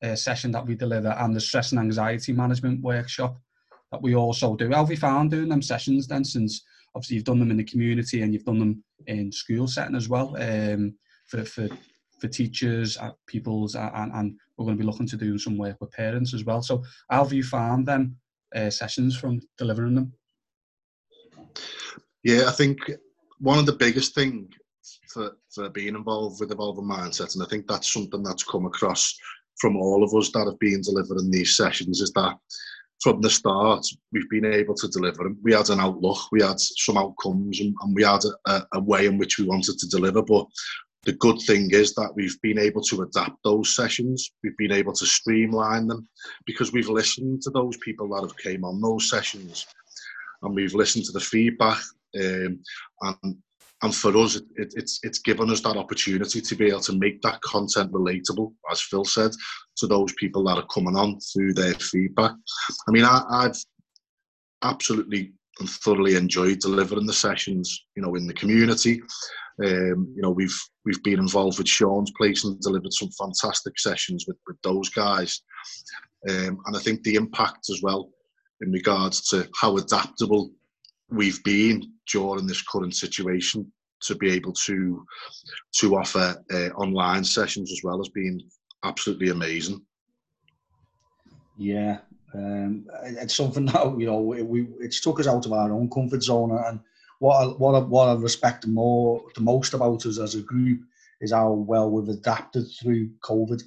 uh, 0.03 0.15
session 0.15 0.51
that 0.51 0.65
we 0.65 0.75
deliver 0.75 1.09
and 1.09 1.35
the 1.35 1.41
stress 1.41 1.71
and 1.71 1.79
anxiety 1.79 2.31
management 2.31 2.81
workshop 2.81 3.37
that 3.91 4.01
we 4.01 4.15
also 4.15 4.55
do. 4.55 4.69
How 4.69 4.77
have 4.77 4.91
you 4.91 4.97
found 4.97 5.31
doing 5.31 5.49
them 5.49 5.61
sessions 5.61 6.07
then 6.07 6.23
since 6.23 6.63
obviously 6.95 7.15
you've 7.15 7.25
done 7.25 7.39
them 7.39 7.51
in 7.51 7.57
the 7.57 7.63
community 7.63 8.21
and 8.21 8.33
you've 8.33 8.45
done 8.45 8.59
them 8.59 8.83
in 9.07 9.31
school 9.31 9.67
setting 9.67 9.95
as 9.95 10.09
well 10.09 10.35
um, 10.39 10.93
for, 11.27 11.43
for, 11.45 11.67
for 12.19 12.27
teachers, 12.27 12.97
pupils 13.27 13.75
and, 13.75 14.11
and 14.13 14.37
we're 14.57 14.65
going 14.65 14.77
to 14.77 14.83
be 14.83 14.87
looking 14.87 15.07
to 15.07 15.17
do 15.17 15.37
some 15.37 15.57
work 15.57 15.77
with 15.79 15.91
parents 15.91 16.33
as 16.33 16.43
well. 16.43 16.61
So 16.61 16.83
how 17.09 17.23
have 17.23 17.33
you 17.33 17.43
found 17.43 17.87
them 17.87 18.17
uh, 18.55 18.69
sessions 18.69 19.17
from 19.17 19.41
delivering 19.57 19.95
them? 19.95 20.13
Yeah, 22.23 22.45
I 22.47 22.51
think 22.51 22.79
one 23.39 23.59
of 23.59 23.65
the 23.65 23.73
biggest 23.73 24.13
thing 24.13 24.49
for, 25.13 25.37
for 25.53 25.69
being 25.69 25.95
involved 25.95 26.39
with 26.39 26.51
evolving 26.51 26.85
mindset, 26.85 27.35
and 27.35 27.43
I 27.43 27.47
think 27.47 27.67
that's 27.67 27.91
something 27.91 28.23
that's 28.23 28.43
come 28.43 28.65
across 28.65 29.17
from 29.59 29.75
all 29.75 30.03
of 30.03 30.13
us 30.13 30.31
that 30.31 30.45
have 30.45 30.59
been 30.59 30.81
delivering 30.81 31.31
these 31.31 31.55
sessions 31.55 32.01
is 32.01 32.11
that 32.13 32.37
from 33.01 33.21
the 33.21 33.29
start 33.29 33.85
we've 34.11 34.29
been 34.29 34.45
able 34.45 34.75
to 34.75 34.87
deliver. 34.89 35.31
We 35.41 35.53
had 35.53 35.69
an 35.69 35.79
outlook, 35.79 36.17
we 36.31 36.41
had 36.41 36.59
some 36.59 36.97
outcomes, 36.97 37.59
and, 37.61 37.73
and 37.81 37.95
we 37.95 38.03
had 38.03 38.21
a, 38.47 38.61
a, 38.73 38.79
way 38.81 39.05
in 39.05 39.17
which 39.17 39.37
we 39.37 39.45
wanted 39.45 39.77
to 39.79 39.87
deliver. 39.87 40.21
But 40.21 40.45
the 41.03 41.13
good 41.13 41.39
thing 41.47 41.69
is 41.71 41.93
that 41.95 42.11
we've 42.15 42.39
been 42.41 42.59
able 42.59 42.81
to 42.83 43.01
adapt 43.03 43.37
those 43.43 43.75
sessions. 43.75 44.31
We've 44.43 44.57
been 44.57 44.73
able 44.73 44.93
to 44.93 45.05
streamline 45.05 45.87
them 45.87 46.07
because 46.45 46.73
we've 46.73 46.89
listened 46.89 47.41
to 47.43 47.51
those 47.51 47.77
people 47.77 48.09
that 48.09 48.21
have 48.21 48.37
came 48.37 48.65
on 48.65 48.81
those 48.81 49.09
sessions, 49.09 49.65
and 50.41 50.53
we've 50.53 50.75
listened 50.75 51.05
to 51.05 51.11
the 51.13 51.19
feedback. 51.19 51.79
Um, 52.19 52.59
and 53.01 53.37
and 53.81 53.95
for 53.95 54.15
us, 54.17 54.35
it, 54.35 54.73
it's 54.75 54.99
it's 55.03 55.19
given 55.19 55.49
us 55.49 55.61
that 55.61 55.77
opportunity 55.77 56.41
to 56.41 56.55
be 56.55 56.67
able 56.67 56.81
to 56.81 56.97
make 56.97 57.21
that 57.21 57.41
content 57.41 57.91
relatable, 57.91 58.53
as 58.71 58.81
Phil 58.81 59.05
said, 59.05 59.31
to 59.77 59.87
those 59.87 60.13
people 60.13 60.43
that 60.45 60.57
are 60.57 60.67
coming 60.67 60.95
on 60.95 61.19
through 61.19 61.53
their 61.53 61.73
feedback. 61.75 62.33
I 62.87 62.91
mean, 62.91 63.05
I, 63.05 63.23
I've 63.29 63.57
absolutely 64.63 65.33
and 65.59 65.69
thoroughly 65.69 66.15
enjoyed 66.15 66.59
delivering 66.59 67.05
the 67.05 67.13
sessions, 67.13 67.85
you 67.95 68.01
know, 68.01 68.15
in 68.15 68.27
the 68.27 68.33
community. 68.33 69.01
Um, 69.63 70.13
you 70.15 70.21
know, 70.21 70.29
we've 70.29 70.57
we've 70.85 71.03
been 71.03 71.19
involved 71.19 71.57
with 71.57 71.67
Sean's 71.67 72.11
place 72.11 72.45
and 72.45 72.59
delivered 72.61 72.93
some 72.93 73.09
fantastic 73.11 73.77
sessions 73.77 74.25
with, 74.27 74.37
with 74.47 74.57
those 74.63 74.89
guys. 74.89 75.41
Um, 76.29 76.59
and 76.65 76.75
I 76.75 76.79
think 76.79 77.03
the 77.03 77.15
impact 77.15 77.69
as 77.69 77.81
well 77.81 78.09
in 78.61 78.71
regards 78.71 79.27
to 79.29 79.47
how 79.55 79.77
adaptable 79.77 80.51
we've 81.11 81.43
been 81.43 81.91
during 82.11 82.47
this 82.47 82.61
current 82.61 82.95
situation 82.95 83.71
to 84.01 84.15
be 84.15 84.31
able 84.31 84.53
to 84.53 85.05
to 85.75 85.97
offer 85.97 86.41
uh, 86.51 86.69
online 86.75 87.23
sessions 87.23 87.71
as 87.71 87.81
well 87.83 87.97
has 87.97 88.09
been 88.09 88.41
absolutely 88.83 89.29
amazing. 89.29 89.81
Yeah, 91.57 91.99
um, 92.33 92.87
it's 93.03 93.35
something 93.35 93.65
that 93.67 93.99
you 93.99 94.05
know 94.05 94.21
we, 94.21 94.67
it's 94.79 95.01
took 95.01 95.19
us 95.19 95.27
out 95.27 95.45
of 95.45 95.53
our 95.53 95.71
own 95.71 95.89
comfort 95.89 96.23
zone, 96.23 96.57
and 96.65 96.79
what 97.19 97.35
I, 97.35 97.45
what 97.47 97.75
I, 97.75 97.79
what 97.79 98.07
I 98.07 98.13
respect 98.13 98.67
more 98.67 99.23
the 99.35 99.41
most 99.41 99.73
about 99.73 100.05
us 100.05 100.19
as 100.19 100.35
a 100.35 100.41
group 100.41 100.81
is 101.21 101.33
how 101.33 101.51
well 101.51 101.91
we've 101.91 102.15
adapted 102.15 102.65
through 102.79 103.09
COVID. 103.21 103.61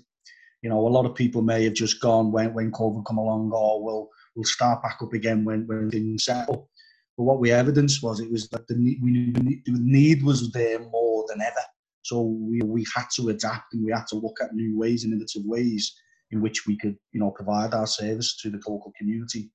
You 0.63 0.71
know, 0.71 0.87
a 0.87 0.89
lot 0.89 1.07
of 1.07 1.15
people 1.15 1.43
may 1.43 1.65
have 1.65 1.75
just 1.75 2.01
gone 2.01 2.33
when 2.33 2.55
when 2.55 2.73
COVID 2.73 3.05
come 3.05 3.19
along, 3.19 3.53
or 3.53 3.83
we'll 3.83 4.09
we'll 4.35 4.45
start 4.45 4.83
back 4.83 4.99
up 5.03 5.13
again 5.13 5.45
when 5.45 5.67
when 5.67 5.91
things 5.91 6.25
settle. 6.25 6.71
But 7.17 7.25
what 7.25 7.41
we 7.41 7.51
evidenced 7.53 8.03
was 8.03 8.21
it 8.21 8.31
was 8.31 8.49
that 8.49 8.67
the 8.69 8.75
need, 8.75 8.99
we 9.03 9.33
the 9.67 9.79
need 9.79 10.23
was 10.23 10.51
there 10.53 10.79
more 10.79 11.25
than 11.29 11.41
ever. 11.41 11.65
So 12.03 12.23
we, 12.23 12.61
we 12.63 12.85
had 12.95 13.07
to 13.17 13.29
adapt 13.29 13.75
and 13.75 13.85
we 13.85 13.93
had 13.93 14.07
to 14.09 14.17
look 14.17 14.39
at 14.43 14.55
new 14.55 14.77
ways 14.79 15.05
innovative 15.05 15.45
ways 15.45 15.95
in 16.31 16.41
which 16.41 16.67
we 16.67 16.77
could, 16.77 16.97
you 17.13 17.21
know, 17.21 17.31
provide 17.31 17.75
our 17.75 17.87
service 17.87 18.37
to 18.39 18.51
the 18.51 18.61
local 18.67 18.93
community. 18.99 19.51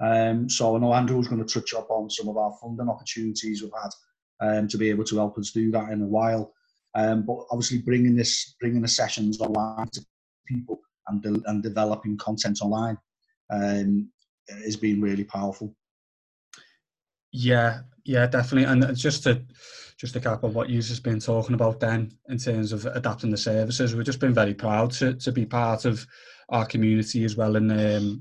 Um, 0.00 0.48
so 0.48 0.76
I 0.76 0.78
know 0.78 0.92
Andrew's 0.92 1.28
going 1.28 1.44
to 1.44 1.60
touch 1.60 1.74
up 1.74 1.90
on 1.90 2.10
some 2.10 2.28
of 2.28 2.36
our 2.36 2.52
funding 2.60 2.88
opportunities 2.88 3.62
we've 3.62 3.72
had 3.80 3.90
um, 4.40 4.68
to 4.68 4.76
be 4.76 4.90
able 4.90 5.04
to 5.04 5.16
help 5.16 5.38
us 5.38 5.50
do 5.50 5.70
that 5.70 5.90
in 5.90 6.02
a 6.02 6.06
while. 6.06 6.52
Um, 6.94 7.24
but 7.24 7.38
obviously 7.50 7.78
bringing 7.78 8.16
this, 8.16 8.56
bringing 8.60 8.82
the 8.82 8.88
sessions 8.88 9.40
online 9.40 9.88
to 9.92 10.04
people 10.46 10.80
and, 11.08 11.22
de- 11.22 11.42
and 11.46 11.62
developing 11.62 12.16
content 12.18 12.60
online 12.60 12.98
um, 13.50 14.10
has 14.64 14.76
been 14.76 15.00
really 15.00 15.24
powerful. 15.24 15.74
Yeah, 17.40 17.82
yeah, 18.04 18.26
definitely. 18.26 18.64
And 18.64 18.96
just 18.96 19.22
to 19.22 19.40
just 19.96 20.12
to 20.14 20.20
cap 20.20 20.42
on 20.42 20.52
what 20.54 20.68
you've 20.68 20.84
just 20.84 21.04
been 21.04 21.20
talking 21.20 21.54
about 21.54 21.78
then 21.78 22.10
in 22.28 22.36
terms 22.38 22.72
of 22.72 22.84
adapting 22.86 23.30
the 23.30 23.36
services, 23.36 23.94
we've 23.94 24.04
just 24.04 24.18
been 24.18 24.34
very 24.34 24.54
proud 24.54 24.90
to, 24.92 25.14
to 25.14 25.30
be 25.30 25.46
part 25.46 25.84
of 25.84 26.04
our 26.48 26.66
community 26.66 27.24
as 27.24 27.36
well 27.36 27.54
and 27.56 27.68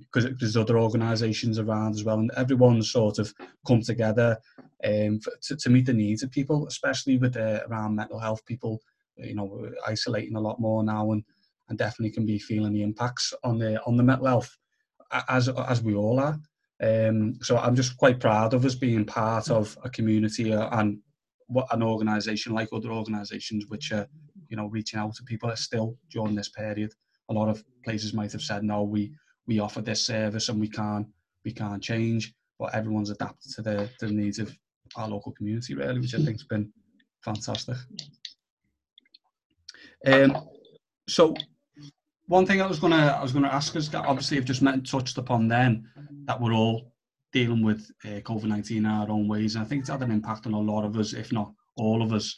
because 0.01 0.25
um, 0.25 0.37
there's 0.39 0.57
other 0.57 0.77
organisations 0.77 1.57
around 1.57 1.95
as 1.95 2.03
well 2.03 2.19
and 2.19 2.29
everyone's 2.35 2.91
sort 2.91 3.17
of 3.19 3.33
come 3.65 3.81
together 3.81 4.37
um, 4.83 5.19
to, 5.41 5.55
to 5.55 5.69
meet 5.69 5.85
the 5.85 5.93
needs 5.93 6.23
of 6.23 6.31
people 6.31 6.67
especially 6.67 7.17
with 7.17 7.37
uh, 7.37 7.61
around 7.69 7.95
mental 7.95 8.19
health 8.19 8.43
people 8.45 8.81
you 9.15 9.33
know 9.33 9.71
isolating 9.87 10.35
a 10.35 10.41
lot 10.41 10.59
more 10.59 10.83
now 10.83 11.13
and 11.13 11.23
and 11.69 11.77
definitely 11.77 12.11
can 12.11 12.25
be 12.25 12.37
feeling 12.37 12.73
the 12.73 12.83
impacts 12.83 13.33
on 13.45 13.57
the 13.57 13.81
on 13.83 13.95
the 13.95 14.03
mental 14.03 14.27
health 14.27 14.57
as 15.29 15.47
as 15.47 15.81
we 15.81 15.95
all 15.95 16.19
are 16.19 16.37
um, 16.81 17.39
so 17.41 17.57
I'm 17.57 17.75
just 17.75 17.97
quite 17.97 18.19
proud 18.19 18.53
of 18.53 18.65
us 18.65 18.75
being 18.75 19.05
part 19.05 19.49
of 19.49 19.77
a 19.83 19.89
community 19.89 20.51
and 20.51 20.99
what 21.47 21.67
an 21.71 21.81
organisation 21.81 22.53
like 22.53 22.69
other 22.71 22.91
organisations 22.91 23.65
which 23.69 23.91
are 23.91 24.07
you 24.49 24.57
know 24.57 24.67
reaching 24.67 24.99
out 24.99 25.15
to 25.15 25.23
people 25.23 25.53
still 25.55 25.97
during 26.11 26.35
this 26.35 26.49
period 26.49 26.93
a 27.29 27.33
lot 27.33 27.49
of 27.49 27.63
places 27.83 28.13
might 28.13 28.31
have 28.31 28.41
said 28.41 28.63
no 28.63 28.83
we 28.83 29.11
we 29.47 29.59
offer 29.59 29.81
this 29.81 30.05
service 30.05 30.49
and 30.49 30.59
we 30.59 30.67
can't 30.67 31.07
we 31.45 31.51
can't 31.51 31.81
change 31.81 32.33
but 32.59 32.73
everyone's 32.75 33.11
adapted 33.11 33.53
to 33.53 33.61
the, 33.61 33.89
the 33.99 34.07
needs 34.07 34.39
of 34.39 34.55
our 34.97 35.07
local 35.07 35.31
community 35.31 35.73
really 35.73 35.99
which 35.99 36.15
i 36.15 36.17
think's 36.19 36.43
been 36.43 36.71
fantastic. 37.23 37.77
Um 40.05 40.47
so 41.07 41.35
one 42.27 42.45
thing 42.45 42.61
i 42.61 42.65
was 42.67 42.79
gonna 42.79 43.17
i 43.19 43.21
was 43.21 43.31
gonna 43.31 43.47
ask 43.47 43.75
is 43.75 43.93
obviously 43.93 44.37
i've 44.37 44.45
just 44.45 44.61
met 44.61 44.73
and 44.73 44.87
touched 44.87 45.17
upon 45.17 45.47
then 45.47 45.87
that 46.25 46.39
we're 46.39 46.53
all 46.53 46.91
dealing 47.33 47.63
with 47.63 47.89
uh, 48.05 48.19
covid-19 48.21 48.77
in 48.77 48.85
our 48.85 49.09
own 49.09 49.27
ways 49.27 49.55
and 49.55 49.63
i 49.63 49.67
think 49.67 49.81
it's 49.81 49.89
had 49.89 50.01
an 50.01 50.11
impact 50.11 50.45
on 50.45 50.53
a 50.53 50.59
lot 50.59 50.85
of 50.85 50.97
us 50.97 51.13
if 51.13 51.31
not 51.31 51.51
all 51.77 52.01
of 52.01 52.13
us 52.13 52.35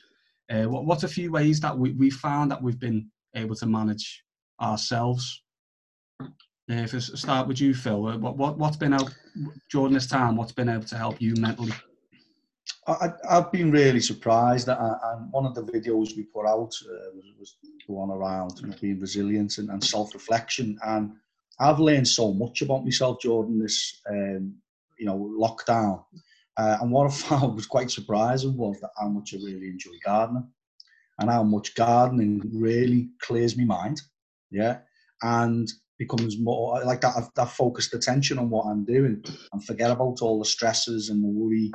uh, 0.50 0.64
what, 0.64 0.86
what's 0.86 1.04
a 1.04 1.08
few 1.08 1.32
ways 1.32 1.60
that 1.60 1.78
we, 1.78 1.92
we 1.92 2.10
found 2.10 2.52
that 2.52 2.62
we've 2.62 2.80
been 2.80 3.10
able 3.36 3.56
to 3.56 3.66
manage 3.66 4.24
ourselves. 4.62 5.44
if 6.68 6.94
I 6.94 6.98
start 7.00 7.48
with 7.48 7.62
you, 7.62 7.74
Phil, 7.74 8.08
uh, 8.08 8.18
what, 8.18 8.38
what, 8.38 8.58
what's 8.58 8.78
been 8.78 8.94
out 8.94 9.14
during 9.72 9.94
this 9.94 10.08
time? 10.08 10.36
What's 10.36 10.52
been 10.52 10.70
able 10.70 10.86
to 10.86 10.98
help 10.98 11.22
you 11.22 11.36
mentally? 11.36 11.74
I, 12.88 13.12
have 13.30 13.52
been 13.52 13.72
really 13.72 14.00
surprised 14.00 14.66
that 14.68 14.80
I, 14.80 15.16
one 15.30 15.46
of 15.46 15.54
the 15.54 15.62
videos 15.62 16.16
we 16.18 16.24
put 16.24 16.48
out 16.48 16.74
uh, 16.90 17.12
was, 17.14 17.26
was 17.38 17.58
the 17.90 17.96
one 17.96 18.12
around 18.12 18.62
being 18.80 19.00
resilient 19.00 19.58
and, 19.58 19.70
and 19.70 19.84
self-reflection. 19.84 20.78
And 20.86 21.14
I've 21.60 21.80
learned 21.80 22.08
so 22.08 22.32
much 22.34 22.62
about 22.62 22.86
myself 22.86 23.20
Jordan, 23.22 23.60
this, 23.60 24.00
um, 24.10 24.56
you 24.98 25.06
know, 25.06 25.30
lockdown. 25.38 26.06
Uh, 26.56 26.78
and 26.82 26.92
what 26.92 27.08
I 27.08 27.14
found 27.14 27.56
was 27.56 27.66
quite 27.66 27.92
surprising 27.92 28.56
was 28.56 28.80
that 28.80 28.92
how 28.98 29.10
much 29.10 29.34
I 29.34 29.38
really 29.38 29.68
enjoy 29.68 29.92
gardening 30.06 30.48
and 31.20 31.30
how 31.30 31.44
much 31.44 31.76
gardening 31.76 32.42
really 32.54 33.10
clears 33.20 33.58
my 33.58 33.66
mind 33.66 34.02
yeah, 34.52 34.80
and 35.22 35.68
becomes 35.98 36.40
more 36.40 36.84
like 36.84 37.02
that. 37.02 37.16
I've, 37.18 37.30
I've 37.38 37.52
focused 37.52 37.94
attention 37.94 38.40
on 38.40 38.50
what 38.50 38.66
I'm 38.66 38.86
doing 38.86 39.24
and 39.52 39.64
forget 39.64 39.92
about 39.92 40.22
all 40.22 40.40
the 40.40 40.46
stresses 40.46 41.10
and 41.10 41.24
the 41.24 41.28
worry 41.28 41.72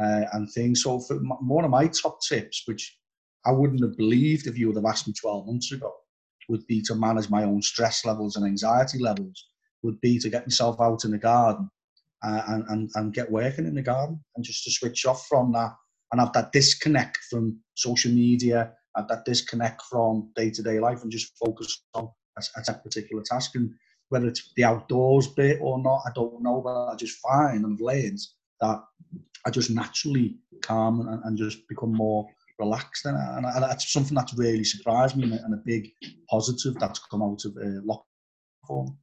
uh, 0.00 0.24
and 0.32 0.50
things. 0.50 0.82
So, 0.82 1.00
for 1.00 1.16
one 1.18 1.64
of 1.64 1.70
my 1.70 1.88
top 1.88 2.18
tips, 2.22 2.62
which 2.66 2.96
I 3.46 3.52
wouldn't 3.52 3.82
have 3.82 3.96
believed 3.96 4.46
if 4.46 4.58
you 4.58 4.66
would 4.66 4.76
have 4.76 4.84
asked 4.84 5.06
me 5.06 5.14
12 5.14 5.46
months 5.46 5.72
ago, 5.72 5.92
would 6.48 6.66
be 6.66 6.82
to 6.82 6.94
manage 6.94 7.30
my 7.30 7.44
own 7.44 7.62
stress 7.62 8.04
levels 8.04 8.36
and 8.36 8.44
anxiety 8.44 8.98
levels. 8.98 9.46
Would 9.82 10.00
be 10.00 10.18
to 10.18 10.28
get 10.28 10.46
myself 10.46 10.80
out 10.80 11.04
in 11.04 11.12
the 11.12 11.18
garden 11.18 11.70
uh, 12.24 12.42
and, 12.48 12.64
and 12.68 12.90
and 12.94 13.14
get 13.14 13.30
working 13.30 13.66
in 13.66 13.74
the 13.74 13.82
garden 13.82 14.20
and 14.34 14.44
just 14.44 14.64
to 14.64 14.70
switch 14.70 15.06
off 15.06 15.26
from 15.26 15.52
that 15.52 15.74
and 16.10 16.20
have 16.20 16.32
that 16.32 16.50
disconnect 16.52 17.18
from 17.30 17.60
social 17.74 18.10
media 18.10 18.72
have 18.96 19.08
that 19.08 19.24
disconnect 19.24 19.82
from 19.82 20.30
day 20.34 20.50
to 20.50 20.62
day 20.62 20.80
life 20.80 21.02
and 21.02 21.12
just 21.12 21.36
focus 21.38 21.82
on 21.94 22.08
a, 22.38 22.42
a 22.68 22.74
particular 22.74 23.22
task. 23.22 23.54
And 23.54 23.72
whether 24.08 24.26
it's 24.26 24.52
the 24.56 24.64
outdoors 24.64 25.28
bit 25.28 25.58
or 25.60 25.82
not, 25.82 26.02
I 26.06 26.10
don't 26.14 26.42
know, 26.42 26.60
but 26.62 26.92
I 26.92 26.96
just 26.96 27.18
find 27.18 27.64
and 27.64 27.80
learned 27.80 28.18
that 28.60 28.82
I 29.44 29.50
just 29.50 29.70
naturally 29.70 30.36
calm 30.62 31.06
and, 31.06 31.22
and 31.24 31.38
just 31.38 31.68
become 31.68 31.92
more 31.92 32.26
relaxed. 32.58 33.06
And, 33.06 33.16
and, 33.16 33.46
and, 33.46 33.62
that's 33.62 33.92
something 33.92 34.14
that's 34.14 34.34
really 34.34 34.64
surprised 34.64 35.16
me 35.16 35.24
and 35.24 35.34
a, 35.34 35.44
and 35.44 35.54
a 35.54 35.62
big 35.64 35.90
positive 36.30 36.74
that's 36.78 36.98
come 36.98 37.22
out 37.22 37.44
of 37.44 37.56
uh, 37.56 37.80
lockdown. 38.70 38.96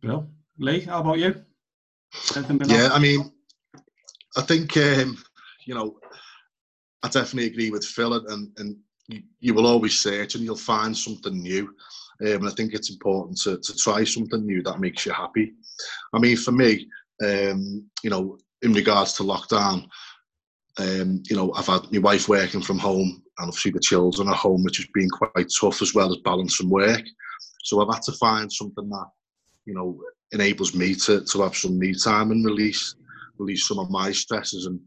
Bill, 0.00 0.28
Lee, 0.58 0.80
how 0.80 1.00
about 1.00 1.18
you? 1.18 1.34
Yeah, 2.66 2.88
I 2.92 2.98
mean, 2.98 3.30
I 4.36 4.42
think 4.42 4.76
um, 4.76 5.18
you 5.66 5.74
know 5.74 5.98
I 7.02 7.08
definitely 7.08 7.50
agree 7.50 7.70
with 7.70 7.84
Phil, 7.84 8.14
and, 8.14 8.50
and 8.58 8.76
you, 9.08 9.22
you 9.40 9.54
will 9.54 9.66
always 9.66 9.98
search 9.98 10.34
and 10.34 10.44
you'll 10.44 10.56
find 10.56 10.96
something 10.96 11.40
new. 11.40 11.74
Um, 12.22 12.36
and 12.36 12.48
I 12.48 12.50
think 12.50 12.74
it's 12.74 12.90
important 12.90 13.38
to, 13.42 13.58
to 13.58 13.76
try 13.76 14.04
something 14.04 14.44
new 14.44 14.62
that 14.62 14.80
makes 14.80 15.06
you 15.06 15.12
happy. 15.12 15.54
I 16.12 16.18
mean, 16.18 16.36
for 16.36 16.52
me, 16.52 16.86
um, 17.24 17.88
you 18.02 18.10
know, 18.10 18.38
in 18.62 18.74
regards 18.74 19.14
to 19.14 19.22
lockdown, 19.22 19.88
um, 20.80 21.22
you 21.28 21.36
know, 21.36 21.52
I've 21.54 21.66
had 21.66 21.90
my 21.92 21.98
wife 21.98 22.28
working 22.28 22.62
from 22.62 22.78
home 22.78 23.22
and 23.38 23.48
obviously 23.48 23.72
the 23.72 23.80
children 23.80 24.28
at 24.28 24.36
home, 24.36 24.62
which 24.62 24.78
has 24.78 24.86
been 24.94 25.10
quite 25.10 25.46
tough 25.60 25.82
as 25.82 25.94
well 25.94 26.10
as 26.10 26.18
balancing 26.24 26.70
work. 26.70 27.02
So 27.64 27.80
I've 27.80 27.94
had 27.94 28.02
to 28.04 28.12
find 28.12 28.50
something 28.52 28.88
that, 28.88 29.06
you 29.66 29.74
know, 29.74 30.00
enables 30.32 30.74
me 30.74 30.94
to, 30.94 31.24
to 31.24 31.42
have 31.42 31.56
some 31.56 31.78
me 31.78 31.94
time 31.94 32.30
and 32.30 32.44
release 32.44 32.94
release 33.38 33.66
some 33.66 33.78
of 33.78 33.90
my 33.90 34.12
stresses 34.12 34.66
and 34.66 34.78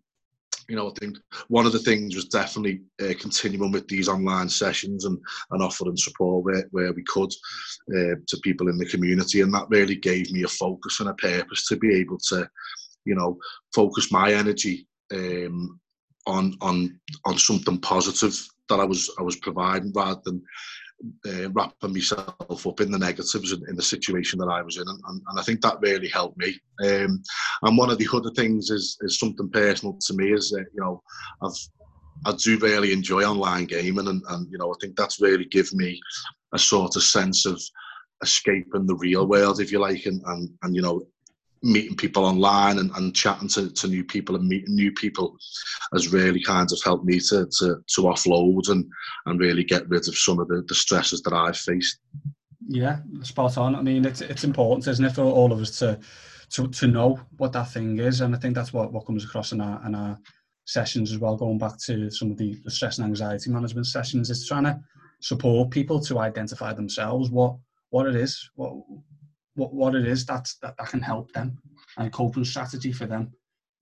you 0.69 0.77
know, 0.77 0.89
I 0.89 0.93
think 0.97 1.17
one 1.49 1.65
of 1.65 1.73
the 1.73 1.79
things 1.79 2.15
was 2.15 2.25
definitely 2.25 2.81
uh, 3.01 3.13
continuing 3.19 3.71
with 3.71 3.87
these 3.87 4.07
online 4.07 4.47
sessions 4.47 5.03
and, 5.03 5.17
and 5.51 5.61
offering 5.61 5.97
support 5.97 6.45
where, 6.45 6.65
where 6.71 6.93
we 6.93 7.03
could 7.03 7.31
uh, 7.93 8.15
to 8.25 8.37
people 8.43 8.69
in 8.69 8.77
the 8.77 8.85
community. 8.85 9.41
And 9.41 9.53
that 9.53 9.67
really 9.69 9.95
gave 9.95 10.31
me 10.31 10.43
a 10.43 10.47
focus 10.47 11.01
and 11.01 11.09
a 11.09 11.15
purpose 11.15 11.67
to 11.67 11.75
be 11.75 11.93
able 11.95 12.17
to, 12.29 12.49
you 13.03 13.15
know, 13.15 13.37
focus 13.75 14.11
my 14.11 14.31
energy 14.31 14.87
um, 15.13 15.79
on 16.25 16.55
on 16.61 16.99
on 17.25 17.37
something 17.37 17.79
positive 17.79 18.35
that 18.69 18.79
I 18.79 18.85
was 18.85 19.09
I 19.19 19.23
was 19.23 19.35
providing 19.37 19.91
rather 19.93 20.21
than 20.23 20.41
uh, 21.27 21.49
wrapping 21.51 21.93
myself 21.93 22.67
up 22.67 22.81
in 22.81 22.91
the 22.91 22.97
negatives 22.97 23.51
in, 23.51 23.75
the 23.75 23.81
situation 23.81 24.39
that 24.39 24.47
I 24.47 24.61
was 24.61 24.77
in, 24.77 24.87
and, 24.87 24.99
and, 25.05 25.39
I 25.39 25.43
think 25.43 25.59
that 25.61 25.81
really 25.81 26.07
helped 26.07 26.37
me. 26.37 26.57
Um, 26.81 27.21
and 27.63 27.77
one 27.77 27.89
of 27.89 27.97
the 27.97 28.07
other 28.13 28.31
things 28.31 28.69
is 28.69 28.97
is 29.01 29.19
something 29.19 29.49
personal 29.49 29.97
to 29.99 30.13
me 30.13 30.31
is 30.31 30.49
that 30.51 30.65
you 30.73 30.81
know 30.81 31.01
I've 31.41 31.57
I 32.25 32.33
do 32.33 32.57
really 32.59 32.93
enjoy 32.93 33.23
online 33.23 33.65
gaming, 33.65 34.07
and, 34.07 34.21
and 34.29 34.47
you 34.51 34.57
know 34.57 34.71
I 34.71 34.75
think 34.79 34.95
that's 34.95 35.21
really 35.21 35.45
given 35.45 35.77
me 35.77 35.99
a 36.53 36.59
sort 36.59 36.95
of 36.95 37.03
sense 37.03 37.45
of 37.45 37.61
escaping 38.21 38.85
the 38.85 38.95
real 38.95 39.27
world, 39.27 39.59
if 39.59 39.71
you 39.71 39.79
like, 39.79 40.05
and 40.05 40.21
and, 40.25 40.49
and 40.61 40.75
you 40.75 40.81
know 40.81 41.05
meeting 41.63 41.95
people 41.95 42.25
online 42.25 42.77
and, 42.79 42.91
and 42.91 43.15
chatting 43.15 43.47
to, 43.47 43.71
to 43.71 43.87
new 43.87 44.03
people 44.03 44.35
and 44.35 44.47
meeting 44.47 44.75
new 44.75 44.91
people 44.91 45.35
has 45.93 46.11
really 46.11 46.43
kind 46.43 46.69
of 46.71 46.79
helped 46.83 47.05
me 47.05 47.19
to, 47.19 47.47
to, 47.57 47.77
to 47.87 48.01
offload 48.01 48.69
and, 48.69 48.85
and 49.25 49.39
really 49.39 49.63
get 49.63 49.87
rid 49.87 50.07
of 50.07 50.17
some 50.17 50.39
of 50.39 50.47
the, 50.49 50.63
the 50.67 50.75
stresses 50.75 51.21
that 51.21 51.33
I've 51.33 51.57
faced. 51.57 51.99
Yeah, 52.67 52.99
spot 53.21 53.57
on. 53.57 53.75
I 53.75 53.81
mean, 53.81 54.05
it's 54.05 54.21
it's 54.21 54.43
important, 54.43 54.87
isn't 54.87 55.03
it, 55.03 55.13
for 55.13 55.23
all 55.23 55.51
of 55.51 55.59
us 55.59 55.77
to 55.79 55.99
to, 56.51 56.67
to 56.67 56.87
know 56.87 57.19
what 57.37 57.51
that 57.53 57.69
thing 57.69 57.99
is, 57.99 58.21
and 58.21 58.35
I 58.35 58.39
think 58.39 58.55
that's 58.55 58.71
what, 58.71 58.93
what 58.93 59.05
comes 59.05 59.25
across 59.25 59.51
in 59.51 59.59
our 59.59 59.85
in 59.85 59.95
our 59.95 60.17
sessions 60.65 61.11
as 61.11 61.17
well. 61.17 61.35
Going 61.35 61.57
back 61.57 61.77
to 61.85 62.09
some 62.09 62.31
of 62.31 62.37
the, 62.37 62.57
the 62.63 62.71
stress 62.71 62.97
and 62.97 63.07
anxiety 63.07 63.49
management 63.49 63.87
sessions, 63.87 64.29
is 64.29 64.47
trying 64.47 64.63
to 64.63 64.79
support 65.21 65.71
people 65.71 65.99
to 66.01 66.19
identify 66.19 66.73
themselves 66.73 67.29
what 67.31 67.55
what 67.89 68.07
it 68.07 68.15
is, 68.15 68.49
what 68.55 68.73
what, 69.55 69.73
what 69.73 69.95
it 69.95 70.07
is 70.07 70.25
that, 70.25 70.49
that 70.61 70.77
that 70.77 70.89
can 70.89 71.01
help 71.01 71.31
them 71.33 71.57
and 71.97 72.11
coping 72.11 72.45
strategy 72.45 72.91
for 72.91 73.05
them. 73.05 73.31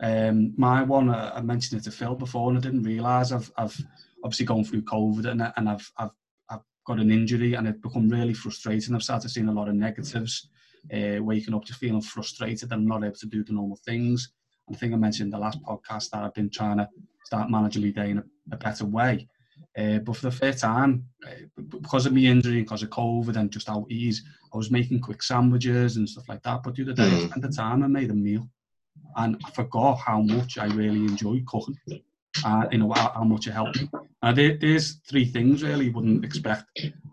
Um, 0.02 0.54
my 0.58 0.82
one, 0.82 1.10
uh, 1.10 1.32
I 1.36 1.42
mentioned 1.42 1.80
it 1.80 1.84
to 1.84 1.92
Phil 1.92 2.16
before, 2.16 2.50
and 2.50 2.58
I 2.58 2.62
didn't 2.62 2.84
realise 2.84 3.32
I've, 3.32 3.52
I've 3.58 3.78
obviously 4.24 4.46
gone 4.46 4.64
through 4.64 4.82
COVID 4.84 5.26
and, 5.26 5.52
and 5.56 5.70
I've, 5.70 5.92
I've, 5.98 6.10
I've 6.50 6.62
got 6.86 7.00
an 7.00 7.12
injury 7.12 7.54
and 7.54 7.68
it's 7.68 7.80
become 7.80 8.10
really 8.10 8.34
frustrating. 8.34 8.96
I've 8.96 9.04
started 9.04 9.30
seeing 9.30 9.48
a 9.48 9.54
lot 9.54 9.70
of 9.70 9.76
negatives, 9.76 10.50
uh, 10.94 11.22
waking 11.22 11.54
up 11.54 11.66
to 11.66 11.74
feeling 11.74 12.02
frustrated 12.02 12.70
that 12.70 12.76
I'm 12.76 12.88
not 12.88 13.04
able 13.04 13.16
to 13.16 13.28
do 13.28 13.44
the 13.44 13.54
normal 13.54 13.80
things. 13.86 14.34
I 14.72 14.76
think 14.76 14.94
I 14.94 14.98
mentioned 14.98 15.34
the 15.34 15.38
last 15.38 15.62
podcast 15.64 16.10
that 16.12 16.24
I've 16.24 16.34
been 16.34 16.50
trying 16.50 16.78
to 16.78 16.90
start 17.26 17.50
managing 17.50 17.84
my 17.84 17.90
day 17.90 18.12
in 18.12 18.18
a, 18.20 18.24
a 18.52 18.58
better 18.58 18.86
way. 18.86 19.28
Uh, 19.78 20.00
but 20.00 20.16
for 20.16 20.24
the 20.30 20.36
first 20.36 20.60
time, 20.60 21.06
uh, 21.28 21.64
because 21.70 22.06
of 22.06 22.14
my 22.14 22.20
injury 22.20 22.58
and 22.58 22.66
because 22.66 22.84
of 22.84 22.90
COVID 22.90 23.36
and 23.38 23.52
just 23.52 23.68
how 23.68 23.86
ease, 23.90 24.24
I 24.54 24.58
was 24.58 24.72
making 24.72 25.00
quick 25.00 25.24
sandwiches 25.24 25.98
and 25.98 26.10
stuff 26.10 26.28
like 26.28 26.44
that. 26.44 26.64
But 26.64 26.76
the 26.76 26.84
other 26.84 26.94
day, 26.94 27.10
mm. 27.10 27.24
I 27.24 27.28
spent 27.28 27.42
the 27.42 27.50
time 27.50 27.84
and 27.84 27.94
made 27.94 28.10
a 28.10 28.14
meal, 28.14 28.50
and 29.16 29.42
I 29.46 29.52
forgot 29.52 29.96
how 30.00 30.22
much 30.22 30.58
I 30.58 30.66
really 30.66 31.06
enjoy 31.06 31.42
cooking. 31.48 31.78
Uh, 32.46 32.66
you 32.72 32.78
know 32.78 32.92
how, 32.92 33.12
how, 33.14 33.24
much 33.24 33.48
it 33.48 33.52
helped 33.52 33.82
me. 33.82 33.90
Uh, 34.22 34.32
there, 34.32 34.58
there's 34.58 35.02
three 35.10 35.26
things 35.26 35.64
really 35.64 35.86
you 35.86 35.92
wouldn't 35.92 36.24
expect 36.24 36.64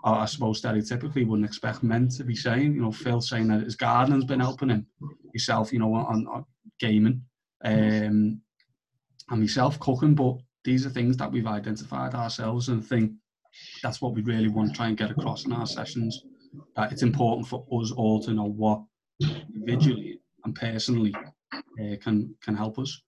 I 0.04 0.26
suppose 0.26 0.62
stereotypically 0.62 1.26
wouldn't 1.26 1.48
expect 1.48 1.82
men 1.82 2.08
to 2.10 2.24
be 2.24 2.36
saying. 2.36 2.74
You 2.74 2.82
know, 2.82 2.92
Phil 2.92 3.20
saying 3.20 3.48
that 3.48 3.64
his 3.64 3.76
gardening's 3.76 4.24
been 4.24 4.40
helping 4.40 4.70
him, 4.70 4.86
yourself, 5.32 5.72
you 5.72 5.78
know, 5.78 5.92
on, 5.94 6.26
on 6.28 6.44
gaming, 6.78 7.22
um, 7.64 8.40
and 9.30 9.40
myself 9.40 9.78
cooking. 9.80 10.14
But 10.14 10.36
these 10.68 10.84
are 10.84 10.90
things 10.90 11.16
that 11.16 11.32
we've 11.32 11.46
identified 11.46 12.14
ourselves, 12.14 12.68
and 12.68 12.86
think 12.86 13.12
that's 13.82 14.02
what 14.02 14.14
we 14.14 14.20
really 14.20 14.48
want 14.48 14.68
to 14.68 14.76
try 14.76 14.88
and 14.88 14.98
get 14.98 15.10
across 15.10 15.46
in 15.46 15.52
our 15.52 15.66
sessions. 15.66 16.24
That 16.76 16.92
it's 16.92 17.02
important 17.02 17.48
for 17.48 17.64
us 17.80 17.90
all 17.90 18.20
to 18.22 18.32
know 18.32 18.44
what 18.44 18.82
individually 19.54 20.20
and 20.44 20.54
personally 20.54 21.14
uh, 21.54 21.96
can 22.02 22.34
can 22.42 22.54
help 22.54 22.78
us. 22.78 23.00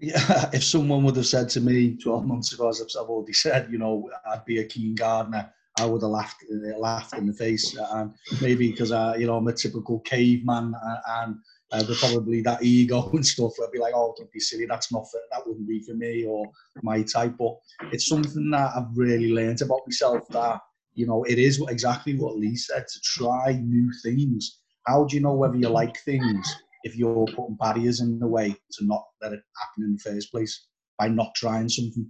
Yeah, 0.00 0.50
if 0.52 0.62
someone 0.62 1.02
would 1.04 1.16
have 1.16 1.26
said 1.26 1.48
to 1.50 1.60
me 1.60 1.96
12 1.96 2.26
months 2.26 2.52
ago, 2.52 2.68
as 2.68 2.82
I've 2.94 3.06
already 3.06 3.32
said, 3.32 3.72
you 3.72 3.78
know, 3.78 4.10
I'd 4.30 4.44
be 4.44 4.58
a 4.58 4.64
keen 4.64 4.94
gardener, 4.94 5.50
I 5.78 5.86
would 5.86 6.02
have 6.02 6.10
laughed, 6.10 6.44
uh, 6.52 6.78
laughed 6.78 7.14
in 7.14 7.26
the 7.26 7.32
face. 7.32 7.74
And 7.92 8.12
maybe 8.42 8.70
because 8.70 8.92
I, 8.92 9.16
you 9.16 9.26
know, 9.26 9.36
I'm 9.36 9.48
a 9.48 9.52
typical 9.52 10.00
caveman 10.00 10.74
and 11.06 11.36
uh, 11.72 11.82
the 11.82 11.94
probably 11.94 12.42
that 12.42 12.62
ego 12.62 13.10
and 13.12 13.26
stuff. 13.26 13.52
I'd 13.62 13.72
be 13.72 13.78
like, 13.78 13.94
oh, 13.94 14.14
don't 14.16 14.30
be 14.30 14.40
silly. 14.40 14.66
That's 14.66 14.92
not 14.92 15.06
for, 15.10 15.20
that 15.30 15.46
wouldn't 15.46 15.66
be 15.66 15.80
for 15.80 15.94
me 15.94 16.24
or 16.24 16.50
my 16.82 17.02
type. 17.02 17.34
But 17.38 17.56
it's 17.92 18.06
something 18.06 18.50
that 18.50 18.72
I've 18.76 18.96
really 18.96 19.32
learned 19.32 19.62
about 19.62 19.80
myself 19.86 20.26
that 20.28 20.60
you 20.94 21.06
know 21.06 21.24
it 21.24 21.38
is 21.38 21.62
exactly 21.68 22.16
what 22.16 22.36
Lee 22.36 22.56
said 22.56 22.86
to 22.86 23.00
try 23.00 23.60
new 23.62 23.90
things. 24.02 24.58
How 24.86 25.04
do 25.04 25.16
you 25.16 25.22
know 25.22 25.34
whether 25.34 25.56
you 25.56 25.68
like 25.68 25.96
things 25.98 26.54
if 26.84 26.96
you're 26.96 27.26
putting 27.26 27.56
barriers 27.60 28.00
in 28.00 28.18
the 28.18 28.26
way 28.26 28.50
to 28.72 28.84
not 28.84 29.04
let 29.22 29.32
it 29.32 29.42
happen 29.60 29.84
in 29.84 29.92
the 29.92 29.98
first 29.98 30.30
place 30.30 30.66
by 30.98 31.08
not 31.08 31.34
trying 31.34 31.68
something. 31.68 32.08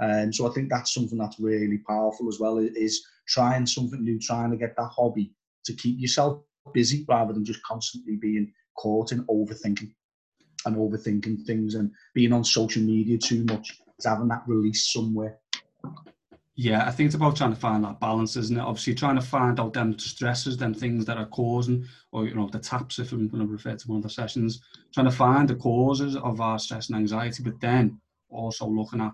And 0.00 0.26
um, 0.26 0.32
so 0.32 0.48
I 0.48 0.52
think 0.52 0.70
that's 0.70 0.92
something 0.92 1.18
that's 1.18 1.38
really 1.38 1.78
powerful 1.86 2.28
as 2.28 2.40
well 2.40 2.58
is 2.58 3.04
trying 3.28 3.66
something 3.66 4.02
new, 4.02 4.18
trying 4.18 4.50
to 4.50 4.56
get 4.56 4.74
that 4.76 4.90
hobby 4.96 5.32
to 5.66 5.72
keep 5.74 6.00
yourself 6.00 6.42
busy 6.72 7.04
rather 7.08 7.32
than 7.32 7.44
just 7.44 7.62
constantly 7.62 8.16
being 8.16 8.52
caught 8.76 9.12
in 9.12 9.24
overthinking 9.24 9.92
and 10.66 10.76
overthinking 10.76 11.44
things 11.44 11.74
and 11.74 11.90
being 12.14 12.32
on 12.32 12.44
social 12.44 12.82
media 12.82 13.18
too 13.18 13.44
much. 13.44 13.72
is 13.98 14.06
having 14.06 14.28
that 14.28 14.42
release 14.46 14.92
somewhere. 14.92 15.38
Yeah, 16.56 16.86
I 16.86 16.92
think 16.92 17.06
it's 17.08 17.16
about 17.16 17.34
trying 17.34 17.52
to 17.52 17.60
find 17.60 17.82
that 17.82 17.98
balance, 17.98 18.36
isn't 18.36 18.56
it? 18.56 18.60
Obviously, 18.60 18.94
trying 18.94 19.16
to 19.16 19.22
find 19.22 19.58
out 19.58 19.72
them 19.72 19.98
stresses, 19.98 20.56
them 20.56 20.72
things 20.72 21.04
that 21.04 21.18
are 21.18 21.26
causing, 21.26 21.84
or 22.12 22.26
you 22.26 22.34
know, 22.34 22.48
the 22.48 22.60
taps, 22.60 23.00
if 23.00 23.10
I'm 23.10 23.28
going 23.28 23.44
to 23.44 23.52
refer 23.52 23.74
to 23.74 23.88
one 23.88 23.96
of 23.96 24.04
the 24.04 24.10
sessions, 24.10 24.62
trying 24.92 25.06
to 25.06 25.12
find 25.12 25.48
the 25.48 25.56
causes 25.56 26.14
of 26.14 26.40
our 26.40 26.60
stress 26.60 26.88
and 26.88 26.96
anxiety, 26.96 27.42
but 27.42 27.60
then 27.60 28.00
also 28.28 28.66
looking 28.68 29.00
at 29.00 29.12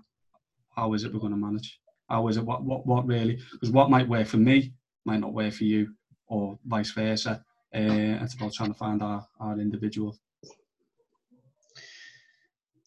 how 0.75 0.93
is 0.93 1.03
it 1.03 1.11
we're 1.11 1.19
going 1.19 1.33
to 1.33 1.37
manage? 1.37 1.79
How 2.07 2.27
is 2.27 2.37
it? 2.37 2.45
What 2.45 2.63
what 2.63 2.85
what 2.85 3.07
really? 3.07 3.39
Because 3.53 3.71
what 3.71 3.89
might 3.89 4.07
work 4.07 4.27
for 4.27 4.37
me 4.37 4.73
might 5.05 5.19
not 5.19 5.33
work 5.33 5.53
for 5.53 5.63
you, 5.63 5.95
or 6.27 6.59
vice 6.65 6.91
versa. 6.91 7.43
Uh, 7.73 8.23
it's 8.23 8.33
about 8.33 8.53
trying 8.53 8.71
to 8.71 8.77
find 8.77 9.01
our 9.01 9.25
our 9.39 9.59
individual 9.59 10.17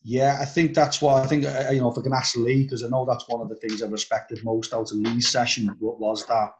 yeah, 0.06 0.36
I 0.38 0.44
think 0.44 0.74
that's 0.74 1.00
what 1.00 1.24
I 1.24 1.26
think. 1.26 1.46
Uh, 1.46 1.70
you 1.72 1.80
know, 1.80 1.90
if 1.90 1.96
I 1.98 2.02
can 2.02 2.12
ask 2.12 2.36
Lee, 2.36 2.64
because 2.64 2.84
I 2.84 2.88
know 2.88 3.06
that's 3.06 3.26
one 3.26 3.40
of 3.40 3.48
the 3.48 3.54
things 3.54 3.82
I 3.82 3.86
respected 3.86 4.44
most 4.44 4.74
out 4.74 4.92
of 4.92 4.98
Lee's 4.98 5.30
session 5.30 5.74
was 5.80 6.26
that 6.26 6.50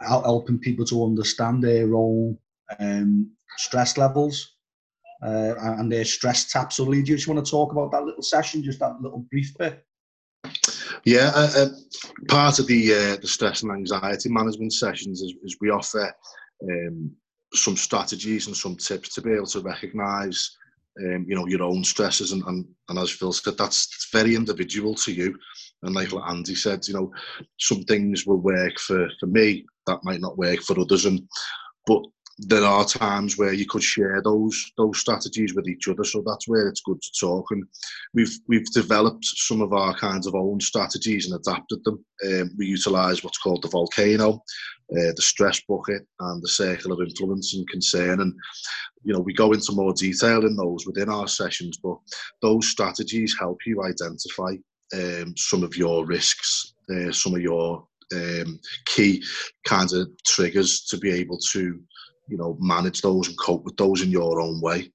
helping 0.00 0.58
people 0.58 0.86
to 0.86 1.04
understand 1.04 1.62
their 1.62 1.94
own 1.94 2.38
um, 2.80 3.30
stress 3.58 3.98
levels 3.98 4.54
uh, 5.22 5.54
and 5.58 5.92
their 5.92 6.06
stress 6.06 6.50
taps. 6.50 6.76
So, 6.76 6.84
Lee, 6.84 7.02
do 7.02 7.10
you 7.10 7.16
just 7.18 7.28
want 7.28 7.44
to 7.44 7.50
talk 7.50 7.72
about 7.72 7.92
that 7.92 8.04
little 8.04 8.22
session, 8.22 8.62
just 8.62 8.78
that 8.78 9.02
little 9.02 9.26
brief 9.30 9.52
bit? 9.58 9.84
Yeah, 11.04 11.30
uh, 11.34 11.50
uh, 11.56 11.68
part 12.28 12.58
of 12.58 12.66
the 12.68 12.94
uh, 12.94 13.16
the 13.20 13.26
stress 13.26 13.62
and 13.62 13.72
anxiety 13.72 14.30
management 14.30 14.72
sessions 14.72 15.20
is, 15.20 15.34
is 15.42 15.58
we 15.60 15.68
offer 15.68 16.10
um, 16.64 17.14
some 17.54 17.76
strategies 17.76 18.46
and 18.46 18.56
some 18.56 18.76
tips 18.76 19.14
to 19.14 19.22
be 19.22 19.32
able 19.32 19.46
to 19.46 19.60
recognise 19.60 20.56
um, 21.00 21.24
you 21.28 21.34
know, 21.36 21.46
your 21.46 21.62
own 21.62 21.84
stresses. 21.84 22.32
And, 22.32 22.42
and, 22.44 22.66
and 22.88 22.98
as 22.98 23.10
Phil 23.10 23.32
said, 23.32 23.56
that's 23.56 24.08
very 24.12 24.34
individual 24.34 24.94
to 24.96 25.12
you. 25.12 25.38
And 25.82 25.94
like 25.94 26.12
Andy 26.12 26.54
said, 26.54 26.86
you 26.88 26.94
know, 26.94 27.12
some 27.58 27.84
things 27.84 28.26
will 28.26 28.38
work 28.38 28.78
for, 28.78 29.08
for 29.20 29.26
me 29.26 29.64
that 29.86 30.02
might 30.02 30.20
not 30.20 30.38
work 30.38 30.60
for 30.60 30.78
others. 30.78 31.06
And 31.06 31.22
but 31.86 32.02
there 32.38 32.64
are 32.64 32.84
times 32.84 33.36
where 33.36 33.52
you 33.52 33.66
could 33.66 33.82
share 33.82 34.20
those 34.22 34.72
those 34.76 34.98
strategies 34.98 35.54
with 35.54 35.68
each 35.68 35.88
other. 35.88 36.04
So 36.04 36.22
that's 36.24 36.46
where 36.46 36.68
it's 36.68 36.82
good 36.82 37.00
to 37.00 37.10
talk. 37.20 37.46
And 37.50 37.64
we've 38.14 38.36
we've 38.46 38.70
developed 38.72 39.24
some 39.24 39.60
of 39.60 39.72
our 39.72 39.94
kinds 39.94 40.26
of 40.26 40.34
own 40.34 40.60
strategies 40.60 41.30
and 41.30 41.40
adapted 41.40 41.82
them. 41.84 42.04
Um, 42.26 42.50
we 42.56 42.66
utilise 42.66 43.24
what's 43.24 43.38
called 43.38 43.62
the 43.62 43.68
volcano, 43.68 44.42
uh, 44.92 45.12
the 45.14 45.22
stress 45.22 45.60
bucket, 45.68 46.06
and 46.20 46.42
the 46.42 46.48
circle 46.48 46.92
of 46.92 47.00
influence 47.00 47.54
and 47.54 47.68
concern. 47.68 48.20
And 48.20 48.34
you 49.04 49.12
know 49.12 49.20
we 49.20 49.32
go 49.32 49.52
into 49.52 49.72
more 49.72 49.92
detail 49.92 50.46
in 50.46 50.56
those 50.56 50.86
within 50.86 51.08
our 51.08 51.28
sessions. 51.28 51.78
But 51.82 51.98
those 52.42 52.68
strategies 52.68 53.36
help 53.38 53.58
you 53.66 53.82
identify 53.82 54.54
um, 54.94 55.34
some 55.36 55.62
of 55.62 55.76
your 55.76 56.06
risks, 56.06 56.74
uh, 56.90 57.12
some 57.12 57.34
of 57.34 57.42
your 57.42 57.86
um, 58.14 58.58
key 58.86 59.22
kinds 59.66 59.92
of 59.92 60.08
triggers 60.24 60.82
to 60.86 60.96
be 60.96 61.10
able 61.10 61.38
to 61.52 61.78
you 62.28 62.36
know, 62.36 62.56
manage 62.60 63.00
those 63.00 63.28
and 63.28 63.38
cope 63.38 63.64
with 63.64 63.76
those 63.76 64.02
in 64.02 64.10
your 64.10 64.40
own 64.40 64.60
way. 64.60 64.92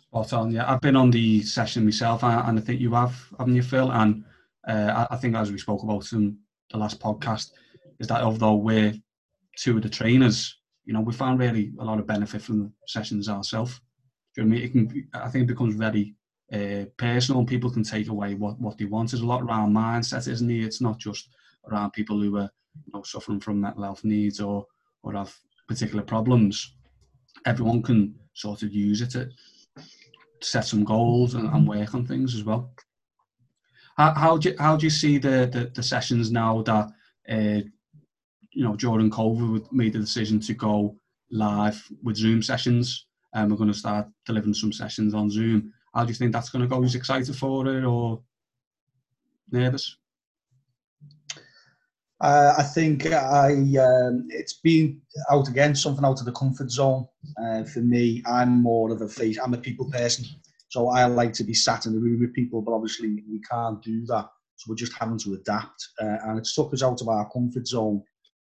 Spot 0.00 0.32
on. 0.32 0.50
Yeah, 0.50 0.70
I've 0.70 0.80
been 0.80 0.96
on 0.96 1.10
the 1.10 1.42
session 1.42 1.84
myself, 1.84 2.24
and 2.24 2.58
I 2.58 2.62
think 2.62 2.80
you 2.80 2.94
have, 2.94 3.14
haven't 3.38 3.54
you, 3.54 3.62
Phil? 3.62 3.90
And 3.92 4.24
uh, 4.66 5.06
I 5.10 5.16
think 5.16 5.36
as 5.36 5.52
we 5.52 5.58
spoke 5.58 5.82
about 5.82 6.10
in 6.12 6.38
the 6.70 6.78
last 6.78 7.00
podcast, 7.00 7.52
is 7.98 8.08
that 8.08 8.22
although 8.22 8.54
we're 8.54 8.94
two 9.56 9.76
of 9.76 9.82
the 9.82 9.88
trainers, 9.88 10.58
you 10.84 10.92
know, 10.92 11.00
we 11.00 11.12
found 11.12 11.38
really 11.38 11.72
a 11.80 11.84
lot 11.84 11.98
of 11.98 12.06
benefit 12.06 12.42
from 12.42 12.60
the 12.60 12.72
sessions 12.86 13.28
ourselves. 13.28 13.80
Do 14.34 14.42
you 14.42 14.48
know 14.48 14.54
I 14.54 14.58
mean? 14.58 14.64
It 14.64 14.72
can, 14.72 15.08
I 15.14 15.28
think 15.28 15.44
it 15.44 15.54
becomes 15.54 15.74
very 15.74 16.14
uh, 16.52 16.84
personal, 16.96 17.40
and 17.40 17.48
people 17.48 17.70
can 17.70 17.82
take 17.82 18.08
away 18.08 18.34
what, 18.34 18.60
what 18.60 18.78
they 18.78 18.84
want. 18.84 19.10
There's 19.10 19.22
a 19.22 19.26
lot 19.26 19.42
around 19.42 19.74
mindset, 19.74 20.28
isn't 20.28 20.50
it? 20.50 20.64
It's 20.64 20.80
not 20.80 20.98
just 20.98 21.28
around 21.70 21.92
people 21.92 22.20
who 22.20 22.36
are 22.36 22.50
you 22.84 22.92
know, 22.92 23.02
suffering 23.02 23.40
from 23.40 23.60
mental 23.60 23.82
health 23.82 24.04
needs 24.04 24.40
or 24.40 24.66
or 25.02 25.12
have 25.12 25.34
particular 25.68 26.02
problems, 26.02 26.74
everyone 27.44 27.82
can 27.82 28.14
sort 28.34 28.62
of 28.62 28.72
use 28.72 29.00
it 29.00 29.10
to 29.10 29.28
set 30.42 30.64
some 30.64 30.84
goals 30.84 31.34
and, 31.34 31.48
and 31.48 31.66
work 31.66 31.94
on 31.94 32.06
things 32.06 32.34
as 32.34 32.44
well. 32.44 32.72
How, 33.96 34.12
how 34.14 34.36
do 34.36 34.50
you, 34.50 34.56
how 34.58 34.76
do 34.76 34.86
you 34.86 34.90
see 34.90 35.18
the, 35.18 35.48
the, 35.52 35.70
the 35.74 35.82
sessions 35.82 36.30
now 36.30 36.62
that 36.62 36.90
uh, 37.30 37.60
you 38.52 38.64
know 38.64 38.76
during 38.76 39.10
COVID 39.10 39.72
made 39.72 39.94
the 39.94 39.98
decision 39.98 40.40
to 40.40 40.54
go 40.54 40.96
live 41.30 41.82
with 42.02 42.16
Zoom 42.16 42.42
sessions 42.42 43.06
and 43.34 43.50
we're 43.50 43.56
going 43.56 43.72
to 43.72 43.78
start 43.78 44.06
delivering 44.24 44.54
some 44.54 44.72
sessions 44.72 45.14
on 45.14 45.30
Zoom. 45.30 45.72
How 45.94 46.04
do 46.04 46.08
you 46.08 46.14
think 46.14 46.32
that's 46.32 46.50
going 46.50 46.62
to 46.62 46.68
go? 46.68 46.82
Is 46.82 46.94
excited 46.94 47.36
for 47.36 47.66
it 47.66 47.84
or 47.84 48.22
nervous? 49.50 49.96
Uh, 52.20 52.54
I 52.56 52.62
think 52.62 53.06
I 53.06 53.52
um, 53.52 54.26
it's 54.30 54.54
been 54.54 55.00
out 55.30 55.48
again, 55.48 55.74
something 55.74 56.04
out 56.04 56.20
of 56.20 56.24
the 56.24 56.32
comfort 56.32 56.70
zone. 56.70 57.06
Uh, 57.42 57.64
for 57.64 57.80
me, 57.80 58.22
I'm 58.26 58.62
more 58.62 58.90
of 58.90 59.02
a 59.02 59.08
face. 59.08 59.38
I'm 59.38 59.52
a 59.52 59.58
people 59.58 59.90
person, 59.90 60.24
so 60.68 60.88
I 60.88 61.04
like 61.06 61.32
to 61.34 61.44
be 61.44 61.54
sat 61.54 61.86
in 61.86 61.94
the 61.94 62.00
room 62.00 62.20
with 62.20 62.34
people. 62.34 62.62
But 62.62 62.74
obviously, 62.74 63.22
we 63.30 63.40
can't 63.50 63.82
do 63.82 64.04
that, 64.06 64.28
so 64.56 64.66
we're 64.68 64.76
just 64.76 64.98
having 64.98 65.18
to 65.18 65.34
adapt. 65.34 65.88
Uh, 66.00 66.16
and 66.24 66.38
it's 66.38 66.54
took 66.54 66.72
us 66.72 66.82
out 66.82 67.00
of 67.00 67.08
our 67.08 67.28
comfort 67.30 67.66
zone. 67.66 68.02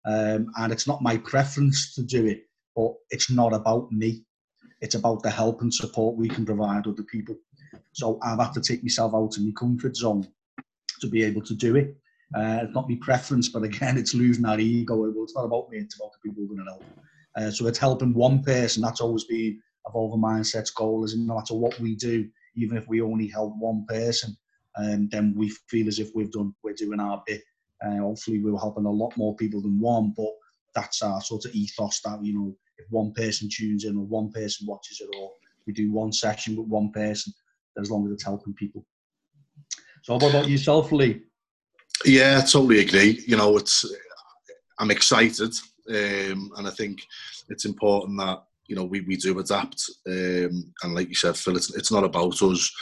Um, 0.07 0.51
and 0.57 0.73
it's 0.73 0.87
not 0.87 1.03
my 1.03 1.19
preference 1.19 1.95
to 1.95 2.03
do 2.03 2.27
it, 2.27 2.45
but 2.75 2.95
it's 3.11 3.31
not 3.31 3.53
about 3.53 3.93
me. 3.93 4.25
It's 4.81 4.95
about 4.95 5.23
the 5.23 5.31
help 5.31 5.61
and 5.61 5.73
support 5.73 6.17
we 6.17 6.29
can 6.29 6.47
provide 6.47 6.87
other 6.87 7.03
people. 7.03 7.37
So 7.93 8.19
I've 8.23 8.39
had 8.39 8.55
to 8.55 8.61
take 8.61 8.83
myself 8.83 9.15
out 9.15 9.37
of 9.37 9.45
my 9.45 9.53
comfort 9.59 9.97
zone 9.97 10.27
to 11.01 11.07
be 11.07 11.23
able 11.23 11.43
to 11.43 11.55
do 11.55 11.77
it. 11.77 11.97
Uh, 12.35 12.61
it's 12.63 12.75
not 12.75 12.89
my 12.89 12.97
preference, 13.01 13.49
but 13.49 13.63
again, 13.63 13.99
it's 13.99 14.15
losing 14.15 14.45
that 14.45 14.61
ego. 14.61 15.05
It's 15.23 15.35
not 15.35 15.45
about 15.45 15.71
me, 15.71 15.79
it's 15.79 15.97
about 15.97 16.13
the 16.13 16.29
people 16.29 16.45
who 16.45 16.53
are 16.53 16.57
going 16.57 16.67
to 16.67 16.73
help. 16.73 16.85
Uh, 17.37 17.51
so 17.51 17.67
it's 17.67 17.79
helping 17.79 18.15
one 18.15 18.43
person. 18.43 18.83
That's 18.83 19.01
always 19.01 19.25
been 19.25 19.61
Evolve 19.89 20.19
Mindset's 20.19 20.71
goal, 20.71 21.05
is 21.05 21.17
no 21.17 21.35
matter 21.35 21.55
what 21.55 21.79
we 21.81 21.95
do, 21.95 22.29
even 22.57 22.77
if 22.77 22.87
we 22.89 23.01
only 23.01 23.29
help 23.29 23.55
one 23.59 23.87
person, 23.89 24.37
um, 24.77 25.09
then 25.11 25.35
we 25.37 25.51
feel 25.69 25.89
as 25.89 25.99
if 25.99 26.11
we've 26.15 26.33
done, 26.33 26.55
we're 26.63 26.75
doing 26.75 27.01
our 27.01 27.23
bit. 27.27 27.43
Uh, 27.85 27.99
hopefully, 27.99 28.41
we're 28.41 28.59
helping 28.59 28.85
a 28.85 28.91
lot 28.91 29.17
more 29.17 29.35
people 29.37 29.63
than 29.63 29.81
one, 29.81 30.13
but 30.17 30.31
that's 30.75 31.03
our 31.03 31.21
sort 31.21 31.45
of 31.45 31.55
ethos 31.55 32.01
that, 32.03 32.23
you 32.23 32.35
know, 32.35 32.55
if 32.79 32.87
one 32.91 33.13
person 33.13 33.49
tunes 33.51 33.85
in 33.85 33.97
or 33.97 34.05
one 34.05 34.31
person 34.31 34.67
watches 34.67 35.01
it 35.01 35.17
or 35.19 35.33
we 35.67 35.73
do 35.73 35.93
one 35.93 36.13
session 36.13 36.57
with 36.57 36.67
one 36.67 36.91
person, 36.93 37.33
as 37.79 37.91
long 37.91 38.07
as 38.07 38.13
it's 38.13 38.25
helping 38.25 38.55
people. 38.55 38.85
So, 40.03 40.15
what 40.15 40.31
about 40.31 40.49
yourself, 40.49 40.93
Lee? 40.93 41.23
Yeah, 42.05 42.41
I 42.43 42.47
totally 42.47 42.81
agree. 42.81 43.23
You 43.27 43.37
know, 43.37 43.57
it's 43.57 43.85
I'm 44.79 44.91
excited, 44.91 45.53
um, 45.89 46.51
and 46.57 46.67
I 46.67 46.71
think 46.71 47.07
it's 47.49 47.67
important 47.67 48.19
that 48.19 48.43
you 48.71 48.77
know 48.77 48.85
we, 48.85 49.01
we 49.03 49.17
do 49.17 49.39
adapt. 49.39 49.83
Um, 50.07 50.73
and 50.83 50.95
like 50.95 51.09
you 51.09 51.15
said, 51.15 51.37
Phil, 51.37 51.57
it's, 51.57 51.75
it's 51.75 51.91
not 51.93 52.05
about 52.05 52.41
us 52.41 52.73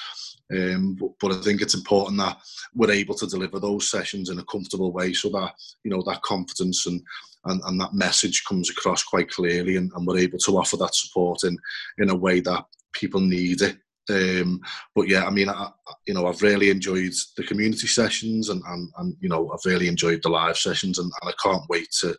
Um, 0.55 0.97
but, 1.01 1.11
but, 1.21 1.33
I 1.33 1.41
think 1.43 1.61
it's 1.61 1.75
important 1.75 2.19
that 2.19 2.39
we're 2.75 2.91
able 2.91 3.15
to 3.17 3.27
deliver 3.27 3.59
those 3.59 3.91
sessions 3.91 4.31
in 4.31 4.39
a 4.39 4.45
comfortable 4.45 4.93
way, 4.93 5.13
so 5.15 5.29
that 5.31 5.53
you 5.85 5.91
know 5.91 6.03
that 6.07 6.23
confidence 6.23 6.87
and 6.87 7.03
and, 7.47 7.61
and 7.65 7.81
that 7.81 7.95
message 7.95 8.45
comes 8.49 8.71
across 8.71 9.03
quite 9.03 9.31
clearly, 9.31 9.77
and, 9.77 9.91
and 9.95 10.07
we're 10.07 10.19
able 10.19 10.39
to 10.39 10.59
offer 10.59 10.77
that 10.77 10.95
support 10.95 11.45
in 11.45 11.57
in 11.99 12.11
a 12.11 12.17
way 12.27 12.41
that 12.41 12.65
people 12.93 13.21
need 13.21 13.63
it. 13.63 13.79
Um, 14.11 14.61
but 14.95 15.09
yeah, 15.09 15.25
I 15.25 15.31
mean, 15.31 15.49
I, 15.49 15.71
you 16.07 16.15
know, 16.15 16.27
I've 16.27 16.43
really 16.43 16.71
enjoyed 16.71 17.13
the 17.37 17.45
community 17.45 17.87
sessions, 17.87 18.49
and, 18.49 18.63
and, 18.69 18.91
and 18.99 19.17
you 19.21 19.29
know, 19.29 19.51
I've 19.51 19.65
really 19.65 19.89
enjoyed 19.89 20.21
the 20.23 20.31
live 20.31 20.57
sessions, 20.57 20.99
and, 20.99 21.11
and 21.21 21.31
I 21.31 21.35
can't 21.43 21.63
wait 21.69 21.89
to 22.01 22.17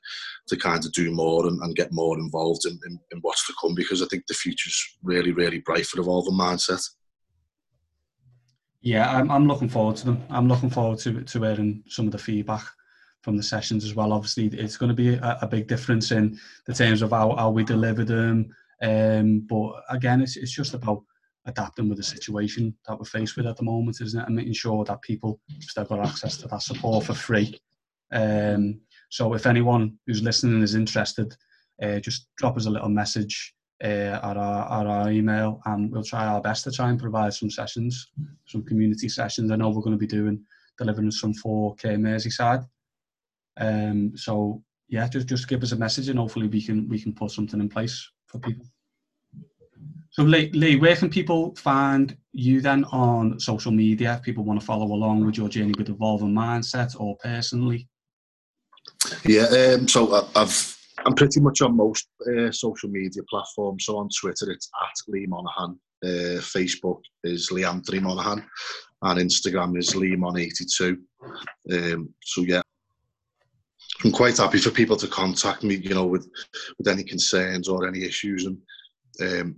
to 0.48 0.58
kind 0.58 0.84
of 0.84 0.92
do 0.94 1.12
more 1.12 1.48
and, 1.48 1.62
and 1.62 1.76
get 1.76 1.92
more 1.92 2.18
involved 2.18 2.66
in, 2.66 2.80
in, 2.88 3.00
in, 3.12 3.20
what's 3.22 3.46
to 3.46 3.54
come 3.62 3.76
because 3.76 4.02
I 4.02 4.08
think 4.08 4.26
the 4.26 4.34
future's 4.34 4.98
really, 5.04 5.32
really 5.32 5.60
bright 5.60 5.86
for 5.86 6.00
Evolving 6.00 6.34
Mindset. 6.34 6.84
Yeah, 8.82 9.12
I'm, 9.12 9.30
I'm 9.30 9.48
looking 9.48 9.70
forward 9.70 9.98
to 9.98 10.06
them. 10.06 10.24
I'm 10.30 10.48
looking 10.48 10.70
forward 10.70 11.00
to 11.00 11.22
to 11.22 11.42
hearing 11.42 11.84
some 11.88 12.06
of 12.06 12.12
the 12.12 12.18
feedback 12.18 12.64
from 13.22 13.36
the 13.36 13.44
sessions 13.44 13.84
as 13.84 13.96
well. 13.96 14.14
Obviously, 14.14 14.48
it's 14.48 14.78
going 14.78 14.90
to 14.90 14.96
be 14.96 15.16
a, 15.16 15.40
a 15.42 15.48
big 15.48 15.68
difference 15.68 16.12
in 16.12 16.40
the 16.66 16.74
terms 16.74 17.02
of 17.02 17.12
how, 17.12 17.36
how 17.36 17.50
we 17.50 17.64
deliver 17.64 18.04
them. 18.04 18.54
Um, 18.82 19.42
but 19.42 19.84
again, 19.90 20.22
it's, 20.22 20.38
it's 20.38 20.54
just 20.54 20.74
about 20.74 21.04
adapting 21.46 21.90
with 21.90 21.98
the 21.98 22.04
situation 22.04 22.76
that 22.88 22.98
we're 22.98 23.06
faced 23.06 23.36
with 23.36 23.48
at 23.48 23.58
the 23.58 23.64
moment, 23.64 24.02
isn't 24.02 24.20
it? 24.20 24.28
And 24.28 24.36
making 24.36 24.54
sure 24.54 24.84
that 24.86 25.02
people 25.02 25.40
still 25.60 25.86
got 25.86 26.06
access 26.06 26.38
to 26.38 26.48
that 26.48 26.62
support 26.62 27.06
for 27.06 27.14
free. 27.14 27.60
Um, 28.12 28.82
so 29.10 29.34
if 29.34 29.46
anyone 29.46 29.98
who's 30.06 30.22
listening 30.22 30.62
is 30.62 30.76
interested, 30.76 31.36
uh, 31.82 32.00
just 32.00 32.28
drop 32.38 32.58
us 32.58 32.66
a 32.66 32.70
little 32.70 32.90
message 32.90 33.56
uh, 33.84 34.20
at, 34.22 34.38
our, 34.38 34.82
at 34.82 34.88
our 34.88 35.12
email 35.12 35.62
and 35.66 35.92
we'll 35.92 36.04
try 36.04 36.26
our 36.26 36.42
best 36.42 36.66
to 36.66 36.72
try 36.72 36.90
and 36.90 37.00
provide 37.00 37.34
some 37.34 37.50
sessions, 37.50 38.12
some 38.46 38.64
community 38.64 39.08
sessions. 39.08 39.52
I 39.52 39.56
know 39.56 39.70
we're 39.70 39.82
going 39.82 39.94
to 39.94 39.98
be 39.98 40.08
doing, 40.08 40.44
delivering 40.78 41.12
some 41.12 41.34
for 41.34 41.76
K 41.76 41.96
Merseyside. 41.96 42.68
Um, 43.58 44.16
so 44.16 44.64
yeah, 44.90 45.08
just, 45.08 45.28
just 45.28 45.48
give 45.48 45.64
us 45.64 45.72
a 45.72 45.78
message 45.78 46.10
and 46.10 46.20
hopefully 46.20 46.48
we 46.48 46.62
can, 46.62 46.88
we 46.90 47.00
can 47.00 47.14
put 47.14 47.32
something 47.32 47.60
in 47.60 47.70
place 47.70 48.10
for 48.28 48.40
people. 48.40 48.66
So 50.12 50.24
Lee, 50.24 50.50
Lee, 50.54 50.76
where 50.76 50.96
can 50.96 51.10
people 51.10 51.56
find 51.56 52.18
you 52.34 52.62
then 52.62 52.84
on 52.86 53.40
social 53.40 53.72
media 53.72 54.16
if 54.16 54.24
people 54.24 54.44
want 54.44 54.60
to 54.60 54.66
follow 54.66 54.88
along 54.88 55.26
with 55.26 55.38
your 55.38 55.50
journey 55.50 55.74
with 55.78 55.90
Evolving 55.90 56.34
Mindset 56.34 57.00
or 57.00 57.16
personally? 57.18 57.88
Yeah, 59.24 59.76
um, 59.76 59.88
so 59.88 60.28
I've 60.36 60.78
I'm 61.06 61.14
pretty 61.14 61.40
much 61.40 61.62
on 61.62 61.78
most 61.78 62.08
uh, 62.28 62.52
social 62.52 62.90
media 62.90 63.24
platforms. 63.30 63.86
So 63.86 63.98
on 63.98 64.10
Twitter, 64.10 64.52
it's 64.52 64.70
at 64.82 64.96
Lee 65.08 65.28
Monaghan. 65.28 65.80
Uh, 66.04 66.40
Facebook 66.42 67.02
is 67.24 67.50
Leanthony 67.50 68.02
Monaghan, 68.02 68.46
and 69.04 69.20
Instagram 69.20 69.78
is 69.78 69.94
LeeMon82. 69.94 70.98
Um, 71.72 72.14
so 72.24 72.42
yeah, 72.42 72.62
I'm 74.04 74.12
quite 74.12 74.38
happy 74.38 74.60
for 74.60 74.72
people 74.72 74.98
to 74.98 75.08
contact 75.08 75.64
me, 75.64 75.76
you 75.76 75.94
know, 75.94 76.06
with 76.06 76.28
with 76.78 76.88
any 76.88 77.04
concerns 77.04 77.68
or 77.68 77.88
any 77.88 78.04
issues. 78.04 78.46
And 78.46 78.58
um, 79.22 79.56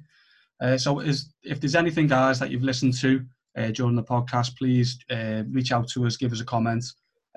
Uh, 0.60 0.76
so, 0.76 0.98
is 1.00 1.32
if 1.42 1.58
there's 1.60 1.74
anything, 1.74 2.08
guys, 2.08 2.38
that 2.40 2.50
you've 2.50 2.62
listened 2.62 2.92
to 3.00 3.24
uh, 3.56 3.68
during 3.68 3.96
the 3.96 4.02
podcast, 4.02 4.58
please 4.58 4.98
uh, 5.10 5.44
reach 5.50 5.72
out 5.72 5.88
to 5.88 6.04
us, 6.06 6.18
give 6.18 6.32
us 6.32 6.40
a 6.40 6.44
comment, 6.44 6.84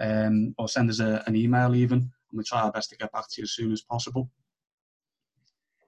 um, 0.01 0.53
or 0.57 0.67
send 0.67 0.89
us 0.89 0.99
a, 0.99 1.23
an 1.27 1.35
email 1.35 1.75
even, 1.75 1.99
and 1.99 2.09
we'll 2.33 2.43
try 2.43 2.61
our 2.61 2.71
best 2.71 2.89
to 2.89 2.97
get 2.97 3.11
back 3.13 3.29
to 3.29 3.41
you 3.41 3.43
as 3.43 3.51
soon 3.51 3.71
as 3.71 3.81
possible. 3.81 4.29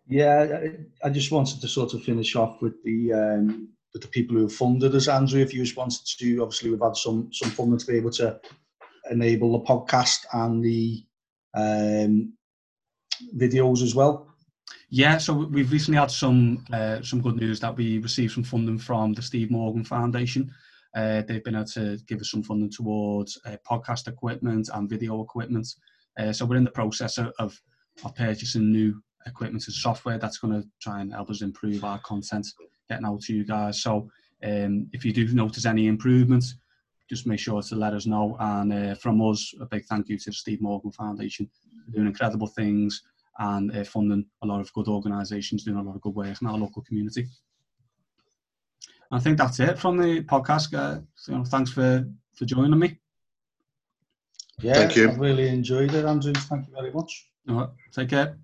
Yeah, 0.08 0.68
I 1.04 1.10
just 1.10 1.32
wanted 1.32 1.62
to 1.62 1.68
sort 1.68 1.94
of 1.94 2.04
finish 2.04 2.36
off 2.36 2.62
with 2.62 2.82
the 2.84 3.14
um, 3.14 3.70
with 3.94 4.02
the 4.02 4.08
people 4.08 4.36
who 4.36 4.50
funded 4.50 4.96
us, 4.96 5.08
Andrew. 5.08 5.42
If 5.42 5.54
you 5.54 5.64
just 5.64 5.78
wanted 5.78 6.06
to, 6.06 6.42
obviously 6.42 6.70
we've 6.70 6.82
had 6.82 6.96
some 6.96 7.32
some 7.32 7.52
funding 7.52 7.80
to 7.80 7.86
be 7.86 7.98
able 7.98 8.12
to 8.12 8.40
enable 9.10 9.52
the 9.54 9.66
podcast 9.66 10.26
and 10.34 10.64
the 10.64 11.04
um, 11.56 12.34
videos 13.38 13.82
as 13.82 13.96
well? 13.96 14.28
Yeah, 14.90 15.18
so 15.18 15.34
we've 15.34 15.72
recently 15.72 16.00
had 16.00 16.12
some 16.12 16.64
uh, 16.72 17.02
some 17.02 17.22
good 17.22 17.36
news 17.36 17.60
that 17.62 17.76
we 17.76 18.00
received 18.00 18.34
some 18.34 18.44
funding 18.44 18.78
from 18.78 19.14
the 19.14 19.22
Steve 19.22 19.52
Morgan 19.52 19.84
Foundation. 19.84 20.52
Uh, 20.96 21.24
they've 21.28 21.44
been 21.44 21.56
able 21.56 21.66
to 21.66 21.98
give 22.08 22.22
us 22.22 22.30
some 22.30 22.44
funding 22.44 22.70
towards 22.70 23.40
uh, 23.46 23.58
podcast 23.68 24.08
equipment 24.08 24.70
and 24.74 24.90
video 24.90 25.22
equipment. 25.22 25.68
Uh, 26.20 26.32
so 26.32 26.46
we're 26.46 26.58
in 26.58 26.64
the 26.64 26.72
process 26.72 27.18
of, 27.18 27.34
of, 27.40 27.60
purchasing 28.16 28.72
new 28.72 29.02
equipment 29.26 29.66
and 29.66 29.74
software 29.74 30.18
that's 30.18 30.38
going 30.38 30.54
to 30.54 30.68
try 30.82 31.02
and 31.02 31.14
help 31.14 31.30
us 31.30 31.42
improve 31.42 31.84
our 31.84 32.00
content 32.00 32.46
getting 32.90 33.06
out 33.06 33.22
to 33.22 33.34
you 33.34 33.46
guys. 33.46 33.82
So 33.82 34.10
um, 34.44 34.88
if 34.94 35.06
you 35.06 35.14
do 35.14 35.28
notice 35.34 35.66
any 35.66 35.88
improvements, 35.88 36.56
just 37.14 37.28
make 37.28 37.40
sure 37.40 37.62
to 37.62 37.76
let 37.76 37.94
us 37.94 38.06
know. 38.06 38.36
And 38.40 38.74
uh, 38.74 38.96
from 38.96 39.22
us, 39.22 39.54
a 39.62 39.66
big 39.66 39.86
thank 39.86 40.10
you 40.10 40.18
to 40.18 40.30
the 40.30 40.34
Steve 40.34 40.62
Morgan 40.62 40.92
Foundation 40.92 41.50
for 41.86 41.92
doing 41.92 42.08
incredible 42.08 42.48
things 42.48 43.04
and 43.40 43.76
uh, 43.76 43.84
funding 43.84 44.26
a 44.44 44.48
lot 44.48 44.62
of 44.62 44.72
good 44.74 44.88
organisations 44.88 45.64
doing 45.64 45.78
a 45.78 45.82
lot 45.82 45.96
of 45.96 46.02
good 46.02 46.16
work 46.16 46.42
in 46.42 46.48
our 46.48 46.58
local 46.58 46.82
community. 46.82 47.28
I 49.12 49.20
think 49.20 49.38
that's 49.38 49.60
it 49.60 49.78
from 49.78 49.98
the 49.98 50.24
podcast. 50.24 50.74
Uh, 50.74 51.02
so 51.16 51.44
thanks 51.44 51.72
for, 51.72 52.06
for 52.36 52.46
joining 52.46 52.80
me. 52.80 53.00
Yeah, 54.60 54.76
Thank 54.76 54.96
you. 54.96 55.10
I 55.10 55.14
really 55.14 55.50
enjoyed 55.50 55.94
it, 55.94 56.06
Andrew. 56.06 56.34
Thank 56.34 56.68
you 56.68 56.74
very 56.74 56.92
much. 56.92 57.30
All 57.50 57.56
right, 57.56 57.70
take 57.92 58.10
care. 58.10 58.38